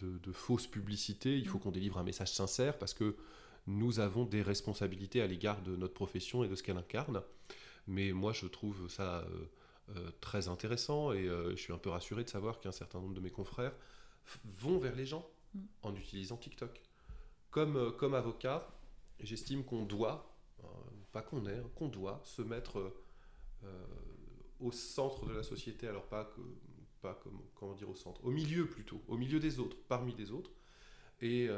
de, 0.00 0.18
de 0.18 0.32
fausse 0.32 0.66
publicité. 0.66 1.36
Il 1.36 1.46
faut 1.46 1.58
mm. 1.58 1.60
qu'on 1.60 1.70
délivre 1.70 1.98
un 1.98 2.04
message 2.04 2.32
sincère 2.32 2.78
parce 2.78 2.94
que 2.94 3.16
nous 3.66 4.00
avons 4.00 4.24
des 4.24 4.42
responsabilités 4.42 5.22
à 5.22 5.26
l'égard 5.26 5.62
de 5.62 5.76
notre 5.76 5.94
profession 5.94 6.44
et 6.44 6.48
de 6.48 6.54
ce 6.54 6.62
qu'elle 6.62 6.78
incarne. 6.78 7.22
Mais 7.86 8.12
moi, 8.12 8.32
je 8.32 8.46
trouve 8.46 8.88
ça 8.88 9.20
euh, 9.20 9.44
euh, 9.96 10.10
très 10.20 10.48
intéressant 10.48 11.12
et 11.12 11.28
euh, 11.28 11.50
je 11.50 11.56
suis 11.56 11.72
un 11.72 11.78
peu 11.78 11.90
rassuré 11.90 12.24
de 12.24 12.28
savoir 12.28 12.60
qu'un 12.60 12.72
certain 12.72 13.00
nombre 13.00 13.14
de 13.14 13.20
mes 13.20 13.30
confrères 13.30 13.74
vont 14.44 14.78
vers 14.78 14.94
les 14.94 15.06
gens 15.06 15.28
mm. 15.54 15.60
en 15.82 15.94
utilisant 15.94 16.36
TikTok. 16.36 16.80
Comme, 17.50 17.94
comme 17.96 18.14
avocat, 18.14 18.66
j'estime 19.20 19.64
qu'on 19.64 19.84
doit, 19.84 20.34
pas 21.12 21.20
qu'on 21.20 21.44
est, 21.46 21.58
hein, 21.58 21.70
qu'on 21.74 21.88
doit 21.88 22.22
se 22.24 22.40
mettre 22.40 22.94
au 24.58 24.72
centre 24.72 25.26
de 25.26 25.34
la 25.34 25.42
société, 25.42 25.86
alors 25.86 26.06
pas, 26.06 26.24
que, 26.24 26.40
pas 27.02 27.12
comme, 27.22 27.42
comment 27.54 27.74
dire 27.74 27.90
au 27.90 27.94
centre, 27.94 28.24
au 28.24 28.30
milieu 28.30 28.66
plutôt, 28.66 29.02
au 29.06 29.18
milieu 29.18 29.38
des 29.38 29.58
autres, 29.58 29.76
parmi 29.86 30.14
des 30.14 30.30
autres. 30.30 30.50
Et 31.22 31.48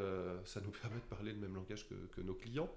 ça 0.45 0.61
nous 0.61 0.71
permet 0.83 0.97
de 1.01 1.07
parler 1.07 1.33
le 1.33 1.39
même 1.39 1.55
langage 1.55 1.89
que, 1.89 1.95
que, 2.15 2.21
nos 2.21 2.35
clients, 2.35 2.71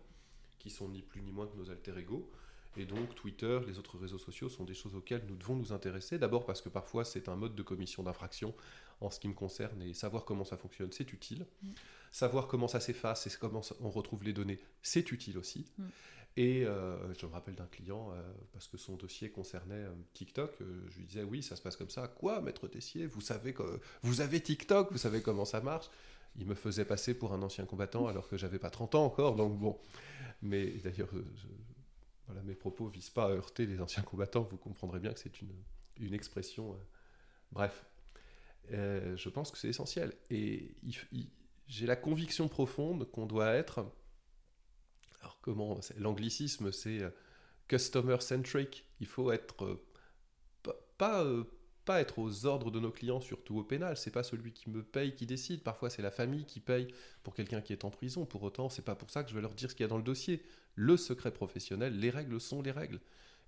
qui 0.57 0.69
sont 0.69 0.89
ni 0.89 1.01
plus 1.01 1.21
ni 1.21 1.31
moins 1.31 1.47
que 1.47 1.55
nos 1.57 1.69
alter 1.69 1.97
égaux. 1.97 2.29
Et 2.77 2.85
donc 2.85 3.15
Twitter, 3.15 3.59
les 3.65 3.79
autres 3.79 3.97
réseaux 3.97 4.19
sociaux 4.19 4.49
sont 4.49 4.63
des 4.63 4.75
choses 4.75 4.93
auxquelles 4.93 5.25
nous 5.27 5.35
devons 5.35 5.55
nous 5.55 5.73
intéresser. 5.73 6.19
D'abord 6.19 6.45
parce 6.45 6.61
que 6.61 6.69
parfois 6.69 7.03
c'est 7.03 7.27
un 7.27 7.35
mode 7.35 7.55
de 7.55 7.63
commission 7.63 8.03
d'infraction 8.03 8.53
en 9.01 9.09
ce 9.09 9.19
qui 9.19 9.27
me 9.27 9.33
concerne 9.33 9.81
et 9.81 9.93
savoir 9.93 10.25
comment 10.25 10.45
ça 10.45 10.57
fonctionne, 10.57 10.91
c'est 10.91 11.11
utile. 11.11 11.45
Mm. 11.63 11.69
Savoir 12.11 12.47
comment 12.47 12.67
ça 12.67 12.79
s'efface 12.79 13.27
et 13.27 13.31
comment 13.39 13.61
on 13.81 13.89
retrouve 13.89 14.23
les 14.23 14.33
données, 14.33 14.59
c'est 14.81 15.11
utile 15.11 15.37
aussi. 15.37 15.65
Mm. 15.77 15.83
Et 16.37 16.65
euh, 16.65 17.13
je 17.15 17.25
me 17.25 17.31
rappelle 17.31 17.55
d'un 17.55 17.65
client, 17.65 18.11
euh, 18.11 18.21
parce 18.53 18.67
que 18.67 18.77
son 18.77 18.95
dossier 18.95 19.31
concernait 19.31 19.73
euh, 19.73 19.91
TikTok, 20.13 20.55
je 20.59 20.97
lui 20.99 21.05
disais 21.05 21.23
oui, 21.23 21.41
ça 21.41 21.55
se 21.55 21.63
passe 21.63 21.75
comme 21.75 21.89
ça. 21.89 22.07
Quoi, 22.07 22.41
maître 22.41 22.67
Tessier 22.67 23.07
Vous 23.07 23.21
savez 23.21 23.53
que 23.53 23.63
vous 24.03 24.21
avez 24.21 24.39
TikTok, 24.39 24.91
vous 24.91 24.99
savez 24.99 25.23
comment 25.23 25.45
ça 25.45 25.61
marche 25.61 25.89
Il 26.37 26.45
me 26.45 26.55
faisait 26.55 26.85
passer 26.85 27.17
pour 27.17 27.33
un 27.33 27.41
ancien 27.41 27.65
combattant 27.65 28.07
alors 28.07 28.29
que 28.29 28.37
j'avais 28.37 28.59
pas 28.59 28.69
30 28.69 28.95
ans 28.95 29.05
encore, 29.05 29.35
donc 29.35 29.57
bon. 29.57 29.79
Mais 30.41 30.67
d'ailleurs, 30.83 31.09
voilà, 32.27 32.43
mes 32.43 32.55
propos 32.55 32.87
visent 32.87 33.09
pas 33.09 33.25
à 33.25 33.29
heurter 33.29 33.65
les 33.65 33.81
anciens 33.81 34.03
combattants, 34.03 34.43
vous 34.43 34.57
comprendrez 34.57 34.99
bien 34.99 35.13
que 35.13 35.19
c'est 35.19 35.41
une, 35.41 35.53
une, 35.99 36.13
expression. 36.13 36.73
Euh, 36.73 36.77
bref, 37.51 37.85
euh, 38.71 39.15
je 39.15 39.29
pense 39.29 39.49
que 39.49 39.57
c'est 39.57 39.69
essentiel. 39.69 40.13
Et 40.29 40.75
j'ai 41.67 41.85
la 41.85 41.95
conviction 41.95 42.47
profonde 42.49 43.09
qu'on 43.11 43.25
doit 43.25 43.53
être. 43.53 43.85
Alors, 45.21 45.39
comment 45.41 45.79
L'anglicisme, 45.97 46.71
c'est 46.71 47.01
euh, 47.01 47.09
customer 47.69 48.17
centric. 48.19 48.85
Il 48.99 49.07
faut 49.07 49.31
être. 49.31 49.79
pas, 50.63 50.75
pas 50.97 51.25
être 51.95 52.19
aux 52.19 52.45
ordres 52.45 52.71
de 52.71 52.79
nos 52.79 52.91
clients, 52.91 53.21
surtout 53.21 53.57
au 53.57 53.63
pénal. 53.63 53.97
C'est 53.97 54.11
pas 54.11 54.23
celui 54.23 54.51
qui 54.51 54.69
me 54.69 54.83
paye 54.83 55.15
qui 55.15 55.25
décide. 55.25 55.63
Parfois, 55.63 55.89
c'est 55.89 56.01
la 56.01 56.11
famille 56.11 56.45
qui 56.45 56.59
paye 56.59 56.87
pour 57.23 57.33
quelqu'un 57.33 57.61
qui 57.61 57.73
est 57.73 57.85
en 57.85 57.89
prison. 57.89 58.25
Pour 58.25 58.43
autant, 58.43 58.69
c'est 58.69 58.85
pas 58.85 58.95
pour 58.95 59.09
ça 59.09 59.23
que 59.23 59.29
je 59.29 59.35
vais 59.35 59.41
leur 59.41 59.53
dire 59.53 59.69
ce 59.69 59.75
qu'il 59.75 59.83
y 59.83 59.85
a 59.85 59.89
dans 59.89 59.97
le 59.97 60.03
dossier 60.03 60.43
le 60.77 60.95
secret 60.95 61.31
professionnel, 61.31 61.99
les 61.99 62.09
règles 62.09 62.39
sont 62.39 62.61
les 62.61 62.71
règles. 62.71 62.99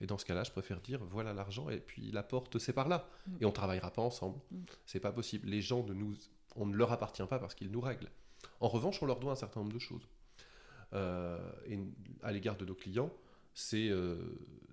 Et 0.02 0.08
dans 0.08 0.18
ce 0.18 0.26
cas-là, 0.26 0.44
je 0.44 0.52
préfère 0.52 0.82
dire 0.82 1.00
voilà 1.06 1.34
l'argent 1.34 1.70
et 1.70 1.80
puis 1.80 2.12
la 2.12 2.24
porte 2.24 2.58
c'est 2.58 2.74
par 2.74 2.90
là. 2.90 3.08
Et 3.40 3.46
on 3.46 3.52
travaillera 3.52 3.92
pas 3.92 4.02
ensemble. 4.02 4.40
Mm. 4.52 4.64
C'est 4.86 5.00
pas 5.00 5.12
possible. 5.12 5.48
Les 5.48 5.62
gens 5.62 5.84
de 5.84 5.94
nous, 5.94 6.16
on 6.56 6.66
ne 6.66 6.76
leur 6.76 6.92
appartient 6.92 7.26
pas 7.30 7.38
parce 7.38 7.54
qu'ils 7.54 7.72
nous 7.72 7.82
règlent. 7.82 8.10
En 8.60 8.68
revanche, 8.68 9.02
on 9.04 9.06
leur 9.06 9.20
doit 9.20 9.32
un 9.32 9.36
certain 9.36 9.60
nombre 9.60 9.74
de 9.74 9.80
choses. 9.80 10.08
Euh, 10.94 11.38
et 11.68 11.78
à 12.24 12.32
l'égard 12.32 12.58
de 12.58 12.66
nos 12.66 12.74
clients, 12.74 13.14
euh, 13.74 14.18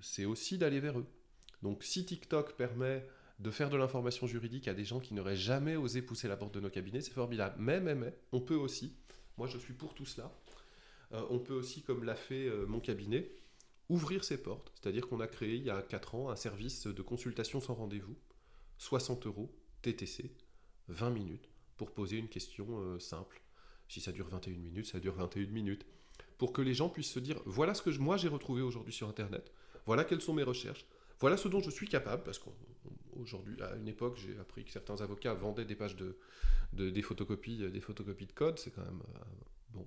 c'est 0.01 0.25
aussi 0.25 0.57
d'aller 0.57 0.81
vers 0.81 0.99
eux. 0.99 1.07
Donc 1.63 1.85
si 1.85 2.07
TikTok 2.07 2.55
permet 2.55 3.07
de 3.39 3.51
faire 3.51 3.71
de 3.71 3.77
l'information 3.77 4.27
juridique 4.27 4.69
à 4.69 4.75
des 4.75 4.85
gens 4.85 5.01
qui 5.01 5.15
n'auraient 5.15 5.37
jamais 5.37 5.77
osé 5.77 6.03
pousser 6.03 6.29
la 6.29 6.37
porte 6.37 6.55
de 6.55 6.61
nos 6.61 6.71
cabinets, 6.71 7.01
c'est 7.01 7.13
formidable. 7.13 7.57
Mais, 7.59 7.81
mais, 7.81 7.95
mais, 7.95 8.15
on 8.33 8.41
peut 8.41 8.55
aussi, 8.55 8.97
moi 9.37 9.47
je 9.47 9.59
suis 9.59 9.75
pour 9.75 9.95
tout 9.95 10.07
cela, 10.07 10.33
euh, 11.13 11.23
on 11.31 11.39
peut 11.39 11.55
aussi, 11.55 11.83
comme 11.83 12.05
l'a 12.05 12.17
fait 12.17 12.47
euh, 12.47 12.67
mon 12.67 12.81
cabinet, 12.81 13.31
ouvrir 13.89 14.25
ses 14.25 14.43
portes. 14.43 14.73
C'est-à-dire 14.75 15.07
qu'on 15.09 15.21
a 15.21 15.27
créé 15.27 15.57
il 15.57 15.65
y 15.65 15.71
a 15.71 15.83
4 15.83 16.15
ans 16.15 16.31
un 16.31 16.37
service 16.37 16.87
de 16.87 17.03
consultation 17.03 17.61
sans 17.61 17.75
rendez-vous, 17.75 18.17
60 18.79 19.27
euros, 19.27 19.55
TTC, 19.83 20.35
20 20.89 21.11
minutes, 21.11 21.49
pour 21.77 21.93
poser 21.93 22.17
une 22.17 22.29
question 22.29 22.67
euh, 22.81 22.99
simple. 22.99 23.43
Si 23.89 24.01
ça 24.01 24.13
dure 24.13 24.29
21 24.29 24.55
minutes, 24.55 24.87
ça 24.87 24.99
dure 24.99 25.15
21 25.15 25.47
minutes. 25.47 25.87
Pour 26.39 26.53
que 26.53 26.63
les 26.63 26.75
gens 26.75 26.89
puissent 26.89 27.13
se 27.13 27.21
dire, 27.21 27.41
voilà 27.47 27.75
ce 27.75 27.83
que 27.83 27.91
moi 27.99 28.17
j'ai 28.17 28.29
retrouvé 28.29 28.63
aujourd'hui 28.63 28.93
sur 28.93 29.09
Internet, 29.09 29.53
voilà 29.87 30.05
quelles 30.05 30.21
sont 30.21 30.35
mes 30.35 30.43
recherches, 30.43 30.85
voilà 31.21 31.37
ce 31.37 31.49
dont 31.49 31.61
je 31.61 31.71
suis 31.71 31.89
capable, 31.89 32.23
parce 32.25 32.39
qu'aujourd'hui, 33.13 33.61
à 33.63 33.75
une 33.77 33.89
époque, 33.89 34.17
j'ai 34.17 34.39
appris 34.39 34.65
que 34.65 34.71
certains 34.71 35.01
avocats 35.01 35.35
vendaient 35.35 35.65
des 35.65 35.77
pages 35.77 35.97
de, 35.97 36.19
des 36.73 37.03
photocopies, 37.03 37.71
des 37.71 37.81
photocopies 37.81 38.27
de 38.27 38.33
code, 38.33 38.59
c'est 38.59 38.71
quand 38.71 38.85
même 38.85 39.03
bon, 39.71 39.87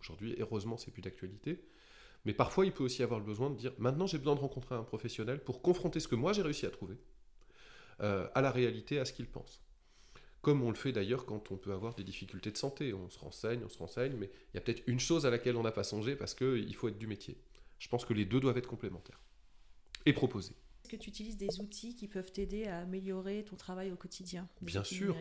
Aujourd'hui, 0.00 0.36
heureusement, 0.38 0.76
c'est 0.76 0.90
plus 0.90 1.02
d'actualité. 1.02 1.64
Mais 2.24 2.34
parfois, 2.34 2.66
il 2.66 2.72
peut 2.72 2.84
aussi 2.84 3.02
avoir 3.02 3.20
le 3.20 3.26
besoin 3.26 3.50
de 3.50 3.56
dire 3.56 3.72
maintenant, 3.78 4.06
j'ai 4.06 4.18
besoin 4.18 4.34
de 4.34 4.40
rencontrer 4.40 4.74
un 4.74 4.82
professionnel 4.82 5.42
pour 5.42 5.62
confronter 5.62 6.00
ce 6.00 6.08
que 6.08 6.14
moi 6.14 6.32
j'ai 6.32 6.42
réussi 6.42 6.66
à 6.66 6.70
trouver 6.70 6.96
euh, 8.00 8.28
à 8.34 8.40
la 8.40 8.50
réalité, 8.50 8.98
à 8.98 9.04
ce 9.04 9.12
qu'il 9.12 9.26
pense. 9.26 9.62
Comme 10.42 10.62
on 10.62 10.68
le 10.68 10.76
fait 10.76 10.92
d'ailleurs 10.92 11.24
quand 11.24 11.50
on 11.52 11.56
peut 11.56 11.72
avoir 11.72 11.94
des 11.94 12.04
difficultés 12.04 12.50
de 12.50 12.56
santé. 12.56 12.92
On 12.92 13.08
se 13.08 13.18
renseigne, 13.18 13.62
on 13.64 13.68
se 13.68 13.78
renseigne, 13.78 14.14
mais 14.18 14.30
il 14.52 14.56
y 14.56 14.58
a 14.58 14.60
peut-être 14.60 14.82
une 14.86 15.00
chose 15.00 15.24
à 15.26 15.30
laquelle 15.30 15.56
on 15.56 15.62
n'a 15.62 15.72
pas 15.72 15.84
songé 15.84 16.16
parce 16.16 16.34
qu'il 16.34 16.74
faut 16.74 16.88
être 16.88 16.98
du 16.98 17.06
métier. 17.06 17.38
Je 17.78 17.88
pense 17.88 18.04
que 18.04 18.12
les 18.12 18.24
deux 18.26 18.40
doivent 18.40 18.58
être 18.58 18.68
complémentaires 18.68 19.20
et 20.04 20.12
proposés. 20.12 20.54
Que 20.94 21.00
tu 21.00 21.10
utilises 21.10 21.36
des 21.36 21.60
outils 21.60 21.96
qui 21.96 22.06
peuvent 22.06 22.30
t'aider 22.30 22.66
à 22.66 22.78
améliorer 22.78 23.44
ton 23.44 23.56
travail 23.56 23.90
au 23.90 23.96
quotidien 23.96 24.48
Bien 24.62 24.84
sûr. 24.84 25.16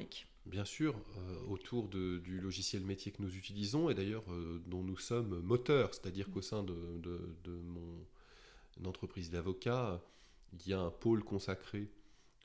Bien 0.45 0.65
sûr, 0.65 0.95
euh, 1.17 1.45
autour 1.47 1.87
du 1.87 2.39
logiciel 2.39 2.83
métier 2.83 3.11
que 3.11 3.23
nous 3.23 3.35
utilisons 3.35 3.89
et 3.89 3.95
d'ailleurs 3.95 4.31
euh, 4.31 4.61
dont 4.67 4.83
nous 4.83 4.97
sommes 4.97 5.39
moteurs, 5.39 5.95
c'est-à-dire 5.95 6.29
qu'au 6.29 6.43
sein 6.43 6.61
de, 6.61 6.75
mon 7.47 8.05
entreprise 8.85 9.31
d'avocat, 9.31 9.99
il 10.53 10.67
y 10.67 10.73
a 10.73 10.79
un 10.79 10.91
pôle 10.91 11.23
consacré 11.23 11.89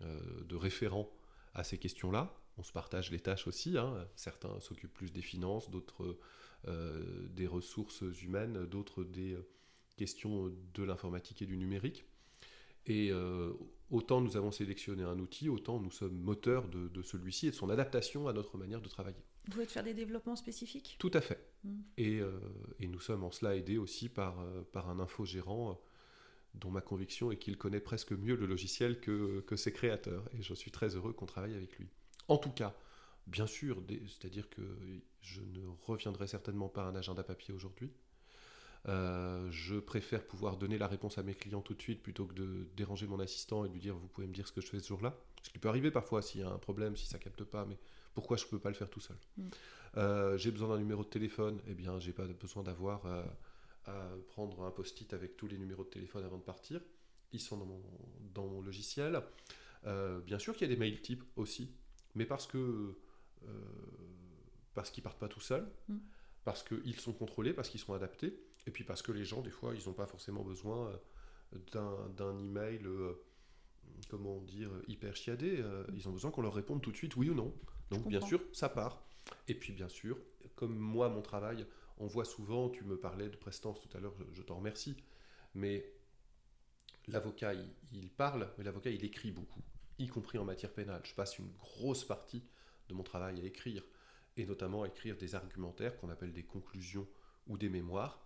euh, 0.00 0.20
de 0.44 0.56
référents 0.56 1.10
à 1.52 1.64
ces 1.64 1.76
questions-là. 1.76 2.34
On 2.56 2.62
se 2.62 2.72
partage 2.72 3.10
les 3.10 3.20
tâches 3.20 3.46
aussi. 3.46 3.76
Hein. 3.76 4.08
Certains 4.16 4.58
s'occupent 4.60 4.94
plus 4.94 5.12
des 5.12 5.22
finances, 5.22 5.70
d'autres 5.70 6.18
des 7.30 7.46
ressources 7.46 8.02
humaines, 8.22 8.64
d'autres 8.66 9.04
des 9.04 9.36
questions 9.96 10.50
de 10.74 10.82
l'informatique 10.82 11.42
et 11.42 11.46
du 11.46 11.56
numérique. 11.56 12.04
Et 12.88 13.12
autant 13.90 14.20
nous 14.20 14.36
avons 14.36 14.50
sélectionné 14.50 15.02
un 15.02 15.18
outil, 15.18 15.48
autant 15.48 15.78
nous 15.78 15.90
sommes 15.90 16.18
moteurs 16.18 16.68
de, 16.68 17.02
celui-ci 17.02 17.48
et 17.48 17.50
de 17.50 17.54
son 17.54 17.70
adaptation 17.70 18.28
à 18.28 18.32
notre 18.32 18.56
manière 18.58 18.80
de 18.80 18.88
travailler. 18.88 19.22
Vous 19.44 19.52
pouvez 19.52 19.66
faire 19.66 19.84
des 19.84 19.94
développements 19.94 20.36
spécifiques? 20.36 20.96
Tout 20.98 21.10
à 21.14 21.20
fait. 21.20 21.38
Hmm. 21.64 21.80
Et, 21.96 22.20
et, 22.80 22.88
nous 22.88 23.00
sommes 23.00 23.24
en 23.24 23.30
cela 23.30 23.56
aidés 23.56 23.78
aussi 23.78 24.08
par, 24.08 24.42
par 24.72 24.90
un 24.90 25.00
infogérant 25.00 25.80
dont 26.54 26.70
ma 26.70 26.80
conviction 26.80 27.30
est 27.30 27.36
qu'il 27.36 27.56
connaît 27.56 27.80
presque 27.80 28.12
mieux 28.12 28.36
le 28.36 28.46
logiciel 28.46 29.00
que, 29.00 29.40
que 29.40 29.56
ses 29.56 29.72
créateurs. 29.72 30.24
Et 30.38 30.42
je 30.42 30.54
suis 30.54 30.70
très 30.70 30.96
heureux 30.96 31.12
qu'on 31.12 31.26
travaille 31.26 31.54
avec 31.54 31.78
lui. 31.78 31.88
En 32.28 32.38
tout 32.38 32.50
cas, 32.50 32.74
bien 33.26 33.46
sûr, 33.46 33.82
c'est-à-dire 34.06 34.48
que 34.48 34.62
je 35.20 35.40
ne 35.40 35.66
reviendrai 35.82 36.26
certainement 36.26 36.68
pas 36.68 36.84
à 36.84 36.86
un 36.88 36.94
agenda 36.94 37.22
papier 37.22 37.54
aujourd'hui. 37.54 37.90
Euh, 38.86 39.50
je 39.50 39.76
préfère 39.76 40.24
pouvoir 40.26 40.56
donner 40.56 40.78
la 40.78 40.86
réponse 40.86 41.18
à 41.18 41.22
mes 41.22 41.34
clients 41.34 41.60
tout 41.60 41.74
de 41.74 41.82
suite 41.82 42.02
plutôt 42.02 42.26
que 42.26 42.34
de 42.34 42.68
déranger 42.76 43.06
mon 43.06 43.18
assistant 43.18 43.64
et 43.64 43.68
de 43.68 43.72
lui 43.72 43.80
dire 43.80 43.96
vous 43.96 44.06
pouvez 44.08 44.26
me 44.26 44.32
dire 44.32 44.46
ce 44.46 44.52
que 44.52 44.60
je 44.60 44.68
fais 44.68 44.78
ce 44.78 44.88
jour-là. 44.88 45.16
Ce 45.42 45.50
qui 45.50 45.58
peut 45.58 45.68
arriver 45.68 45.90
parfois 45.90 46.22
s'il 46.22 46.40
y 46.40 46.44
a 46.44 46.48
un 46.48 46.58
problème, 46.58 46.96
si 46.96 47.06
ça 47.06 47.18
capte 47.18 47.44
pas, 47.44 47.64
mais 47.64 47.78
pourquoi 48.14 48.36
je 48.36 48.44
ne 48.44 48.50
peux 48.50 48.58
pas 48.58 48.68
le 48.68 48.74
faire 48.74 48.88
tout 48.90 49.00
seul? 49.00 49.16
Mm. 49.36 49.48
euh, 49.96 50.36
J'ai 50.38 50.50
besoin 50.50 50.68
d'un 50.68 50.78
numéro 50.78 51.02
de 51.02 51.08
téléphone, 51.08 51.60
eh 51.66 51.74
bien 51.74 51.98
j'ai 51.98 52.12
pas 52.12 52.26
besoin 52.26 52.62
d'avoir 52.62 53.04
euh, 53.06 53.24
à 53.86 54.10
prendre 54.28 54.62
un 54.62 54.70
post-it 54.70 55.12
avec 55.12 55.36
tous 55.36 55.48
les 55.48 55.58
numéros 55.58 55.84
de 55.84 55.90
téléphone 55.90 56.24
avant 56.24 56.38
de 56.38 56.42
partir. 56.42 56.80
Ils 57.32 57.40
sont 57.40 57.58
dans 57.58 57.66
mon, 57.66 57.82
dans 58.34 58.46
mon 58.46 58.62
logiciel. 58.62 59.20
Bien 60.26 60.38
sûr 60.38 60.54
qu'il 60.54 60.68
y 60.68 60.70
a 60.70 60.74
des 60.74 60.78
mails 60.78 61.00
types 61.00 61.24
aussi, 61.36 61.70
mais 62.14 62.26
parce 62.26 62.46
que 62.46 62.94
parce 64.74 64.90
qu'ils 64.90 65.02
partent 65.02 65.18
pas 65.18 65.28
tout 65.28 65.40
seuls, 65.40 65.66
mm. 65.88 65.96
parce 66.44 66.62
qu'ils 66.62 67.00
sont 67.00 67.12
contrôlés, 67.12 67.52
parce 67.52 67.68
qu'ils 67.68 67.80
sont 67.80 67.94
adaptés, 67.94 68.38
et 68.68 68.70
puis 68.70 68.84
parce 68.84 69.02
que 69.02 69.10
les 69.12 69.24
gens, 69.24 69.40
des 69.40 69.50
fois, 69.50 69.74
ils 69.74 69.88
n'ont 69.88 69.94
pas 69.94 70.06
forcément 70.06 70.44
besoin 70.44 70.92
euh, 71.54 72.10
d'un 72.16 72.38
email, 72.38 72.86
comment 74.08 74.40
dire, 74.42 74.70
hyper 74.86 75.16
chiadé. 75.16 75.64
ils 75.94 76.08
ont 76.08 76.12
besoin 76.12 76.30
qu'on 76.30 76.42
leur 76.42 76.54
réponde 76.54 76.82
tout 76.82 76.92
de 76.92 76.96
suite 76.96 77.16
oui 77.16 77.30
ou 77.30 77.34
non. 77.34 77.52
Donc, 77.90 78.06
bien 78.06 78.20
sûr, 78.20 78.40
ça 78.52 78.68
part. 78.68 79.02
Et 79.48 79.54
puis, 79.54 79.72
bien 79.72 79.88
sûr, 79.88 80.18
comme 80.54 80.76
moi, 80.76 81.08
mon 81.08 81.22
travail, 81.22 81.66
on 81.98 82.06
voit 82.06 82.24
souvent, 82.24 82.68
tu 82.68 82.84
me 82.84 82.98
parlais 82.98 83.28
de 83.28 83.36
prestance 83.36 83.80
tout 83.80 83.96
à 83.96 84.00
l'heure, 84.00 84.14
je, 84.32 84.42
t'en 84.42 84.56
remercie, 84.56 84.96
mais 85.54 85.90
l'avocat, 87.08 87.54
il, 87.92 88.10
parle, 88.10 88.52
mais 88.58 88.64
l'avocat, 88.64 88.90
il 88.90 89.04
écrit 89.04 89.32
beaucoup, 89.32 89.62
y 89.98 90.06
compris 90.06 90.38
en 90.38 90.44
matière 90.44 90.72
pénale. 90.72 91.02
Je 91.04 91.14
passe 91.14 91.38
une 91.38 91.50
grosse 91.52 92.04
partie 92.04 92.44
de 92.88 92.94
mon 92.94 93.02
travail 93.02 93.40
à 93.40 93.44
écrire, 93.44 93.82
et 94.36 94.46
notamment 94.46 94.82
à 94.82 94.88
écrire 94.88 95.16
des 95.16 95.34
argumentaires 95.34 95.96
qu'on 95.96 96.10
appelle 96.10 96.32
des 96.32 96.44
conclusions 96.44 97.06
ou 97.46 97.58
des 97.58 97.68
mémoires. 97.68 98.20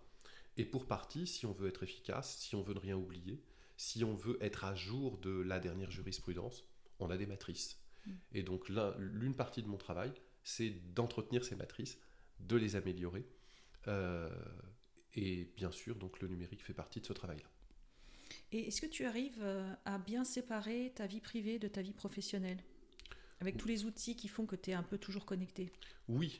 Et 0.57 0.65
pour 0.65 0.85
partie, 0.85 1.25
si 1.25 1.45
on 1.45 1.51
veut 1.51 1.67
être 1.67 1.83
efficace, 1.83 2.37
si 2.37 2.55
on 2.55 2.61
veut 2.61 2.73
ne 2.73 2.79
rien 2.79 2.95
oublier, 2.95 3.41
si 3.77 4.03
on 4.03 4.13
veut 4.13 4.37
être 4.41 4.65
à 4.65 4.75
jour 4.75 5.17
de 5.17 5.31
la 5.31 5.59
dernière 5.59 5.91
jurisprudence, 5.91 6.63
on 6.99 7.09
a 7.09 7.17
des 7.17 7.25
matrices. 7.25 7.79
Mm. 8.05 8.11
Et 8.33 8.43
donc 8.43 8.69
l'une 8.69 9.35
partie 9.35 9.63
de 9.63 9.67
mon 9.67 9.77
travail, 9.77 10.13
c'est 10.43 10.69
d'entretenir 10.93 11.43
ces 11.43 11.55
matrices, 11.55 11.97
de 12.39 12.55
les 12.55 12.75
améliorer, 12.75 13.25
euh, 13.87 14.29
et 15.15 15.51
bien 15.55 15.71
sûr, 15.71 15.95
donc 15.95 16.19
le 16.19 16.27
numérique 16.27 16.63
fait 16.63 16.73
partie 16.73 16.99
de 16.99 17.05
ce 17.05 17.13
travail-là. 17.13 17.49
Et 18.51 18.67
est-ce 18.67 18.81
que 18.81 18.87
tu 18.87 19.05
arrives 19.05 19.41
euh, 19.41 19.73
à 19.85 19.97
bien 19.97 20.23
séparer 20.23 20.91
ta 20.95 21.07
vie 21.07 21.19
privée 21.19 21.59
de 21.59 21.67
ta 21.67 21.81
vie 21.81 21.93
professionnelle? 21.93 22.63
Avec 23.39 23.57
tous 23.57 23.67
les 23.67 23.85
outils 23.85 24.15
qui 24.15 24.27
font 24.27 24.45
que 24.45 24.55
tu 24.55 24.71
es 24.71 24.73
un 24.73 24.83
peu 24.83 24.97
toujours 24.97 25.25
connecté? 25.25 25.71
Oui, 26.07 26.39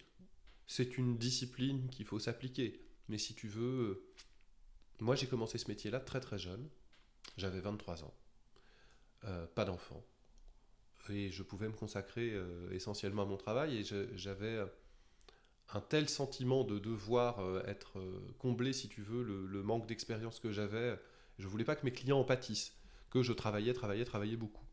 c'est 0.67 0.97
une 0.97 1.17
discipline 1.17 1.89
qu'il 1.89 2.05
faut 2.05 2.19
s'appliquer. 2.19 2.79
Mais 3.09 3.17
si 3.17 3.35
tu 3.35 3.47
veux, 3.47 4.05
moi 4.99 5.15
j'ai 5.15 5.27
commencé 5.27 5.57
ce 5.57 5.67
métier-là 5.67 5.99
très 5.99 6.19
très 6.19 6.39
jeune. 6.39 6.69
J'avais 7.37 7.59
23 7.59 8.03
ans. 8.03 8.13
Euh, 9.25 9.47
pas 9.47 9.65
d'enfant. 9.65 10.05
Et 11.09 11.31
je 11.31 11.43
pouvais 11.43 11.67
me 11.67 11.73
consacrer 11.73 12.33
essentiellement 12.71 13.23
à 13.23 13.25
mon 13.25 13.35
travail 13.35 13.77
et 13.77 13.83
j'avais 14.15 14.63
un 15.73 15.81
tel 15.81 16.09
sentiment 16.09 16.63
de 16.63 16.79
devoir 16.79 17.39
euh, 17.39 17.63
être 17.65 17.99
euh, 17.99 18.35
comblé, 18.37 18.73
si 18.73 18.89
tu 18.89 19.01
veux, 19.01 19.23
le, 19.23 19.63
manque 19.63 19.87
d'expérience 19.87 20.39
que 20.39 20.51
j'avais. 20.51 20.99
Je 21.39 21.47
voulais 21.47 21.63
pas 21.63 21.75
que 21.75 21.85
mes 21.85 21.91
clients 21.91 22.19
en 22.19 22.23
pâtissent, 22.23 22.75
que 23.09 23.23
je 23.23 23.33
travaillais, 23.33 23.73
travaillais, 23.73 24.05
travaillais 24.05 24.35
beaucoup. 24.35 24.65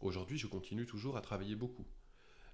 Aujourd'hui, 0.00 0.38
je 0.38 0.46
continue 0.46 0.86
toujours 0.86 1.16
à 1.16 1.20
travailler 1.20 1.54
beaucoup. 1.54 1.86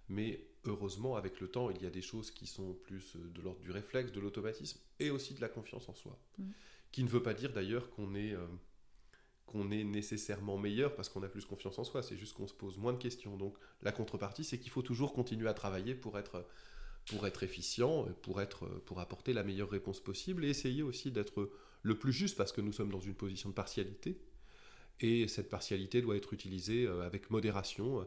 Mais 0.08 0.46
heureusement, 0.66 1.16
avec 1.16 1.40
le 1.40 1.48
temps, 1.48 1.70
il 1.70 1.82
y 1.82 1.86
a 1.86 1.90
des 1.90 2.02
choses 2.02 2.30
qui 2.30 2.46
sont 2.46 2.74
plus 2.74 3.16
euh, 3.16 3.30
de 3.34 3.42
l'ordre 3.42 3.60
du 3.60 3.70
réflexe, 3.70 4.12
de 4.12 4.20
l'automatisme 4.20 4.80
et 5.00 5.10
aussi 5.10 5.34
de 5.34 5.40
la 5.40 5.48
confiance 5.48 5.88
en 5.88 5.94
soi. 5.94 6.18
Mmh. 6.38 6.44
Qui 6.92 7.04
ne 7.04 7.08
veut 7.08 7.22
pas 7.22 7.34
dire 7.34 7.52
d'ailleurs 7.52 7.90
qu'on 7.90 8.14
est, 8.14 8.36
qu'on 9.46 9.72
est 9.72 9.82
nécessairement 9.82 10.56
meilleur 10.56 10.94
parce 10.94 11.08
qu'on 11.08 11.24
a 11.24 11.28
plus 11.28 11.44
confiance 11.44 11.76
en 11.80 11.82
soi, 11.82 12.04
c'est 12.04 12.16
juste 12.16 12.34
qu'on 12.34 12.46
se 12.46 12.54
pose 12.54 12.78
moins 12.78 12.92
de 12.92 12.98
questions. 12.98 13.36
Donc 13.36 13.56
la 13.82 13.90
contrepartie, 13.90 14.44
c'est 14.44 14.58
qu'il 14.58 14.70
faut 14.70 14.82
toujours 14.82 15.12
continuer 15.12 15.48
à 15.48 15.54
travailler 15.54 15.96
pour 15.96 16.16
être 16.20 16.46
pour 17.06 17.26
être 17.26 17.42
efficient, 17.42 18.06
pour, 18.22 18.40
être, 18.40 18.66
pour 18.86 19.00
apporter 19.00 19.32
la 19.32 19.42
meilleure 19.42 19.70
réponse 19.70 20.00
possible 20.00 20.44
et 20.44 20.48
essayer 20.48 20.82
aussi 20.82 21.10
d'être 21.10 21.50
le 21.82 21.98
plus 21.98 22.12
juste 22.12 22.36
parce 22.36 22.52
que 22.52 22.60
nous 22.60 22.72
sommes 22.72 22.90
dans 22.90 23.00
une 23.00 23.14
position 23.14 23.50
de 23.50 23.54
partialité. 23.54 24.18
Et 25.00 25.28
cette 25.28 25.50
partialité 25.50 26.00
doit 26.00 26.16
être 26.16 26.32
utilisée 26.32 26.86
euh, 26.86 27.02
avec 27.02 27.30
modération 27.30 28.06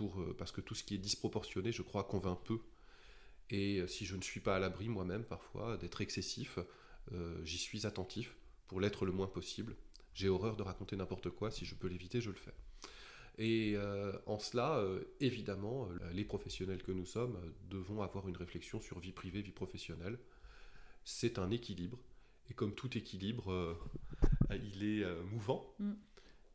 euh, 0.00 0.34
parce 0.36 0.52
que 0.52 0.60
tout 0.60 0.74
ce 0.74 0.84
qui 0.84 0.94
est 0.94 0.98
disproportionné, 0.98 1.72
je 1.72 1.82
crois, 1.82 2.04
convainc 2.04 2.38
peu. 2.44 2.60
Et 3.50 3.80
euh, 3.80 3.86
si 3.86 4.06
je 4.06 4.16
ne 4.16 4.22
suis 4.22 4.40
pas 4.40 4.56
à 4.56 4.58
l'abri 4.58 4.88
moi-même 4.88 5.24
parfois 5.24 5.76
d'être 5.76 6.00
excessif, 6.00 6.58
j'y 7.42 7.58
suis 7.58 7.84
attentif 7.86 8.36
pour 8.68 8.80
l'être 8.80 9.04
le 9.04 9.12
moins 9.12 9.26
possible. 9.26 9.76
J'ai 10.14 10.28
horreur 10.28 10.56
de 10.56 10.62
raconter 10.62 10.96
n'importe 10.96 11.30
quoi, 11.30 11.50
si 11.50 11.64
je 11.64 11.74
peux 11.74 11.88
l'éviter, 11.88 12.20
je 12.20 12.30
le 12.30 12.36
fais. 12.36 12.54
Et 13.38 13.72
euh, 13.76 14.12
en 14.26 14.38
cela, 14.38 14.76
euh, 14.76 15.04
évidemment, 15.20 15.88
euh, 15.88 16.12
les 16.12 16.24
professionnels 16.24 16.82
que 16.82 16.92
nous 16.92 17.06
sommes 17.06 17.38
devons 17.70 18.02
avoir 18.02 18.28
une 18.28 18.36
réflexion 18.36 18.80
sur 18.80 18.98
vie 18.98 19.12
privée, 19.12 19.40
vie 19.40 19.52
professionnelle. 19.52 20.18
C'est 21.04 21.38
un 21.38 21.50
équilibre. 21.50 21.98
Et 22.50 22.54
comme 22.54 22.74
tout 22.74 22.96
équilibre, 22.98 23.78
il 24.50 24.84
est 24.84 25.06
mouvant. 25.24 25.74
Mm. 25.78 25.92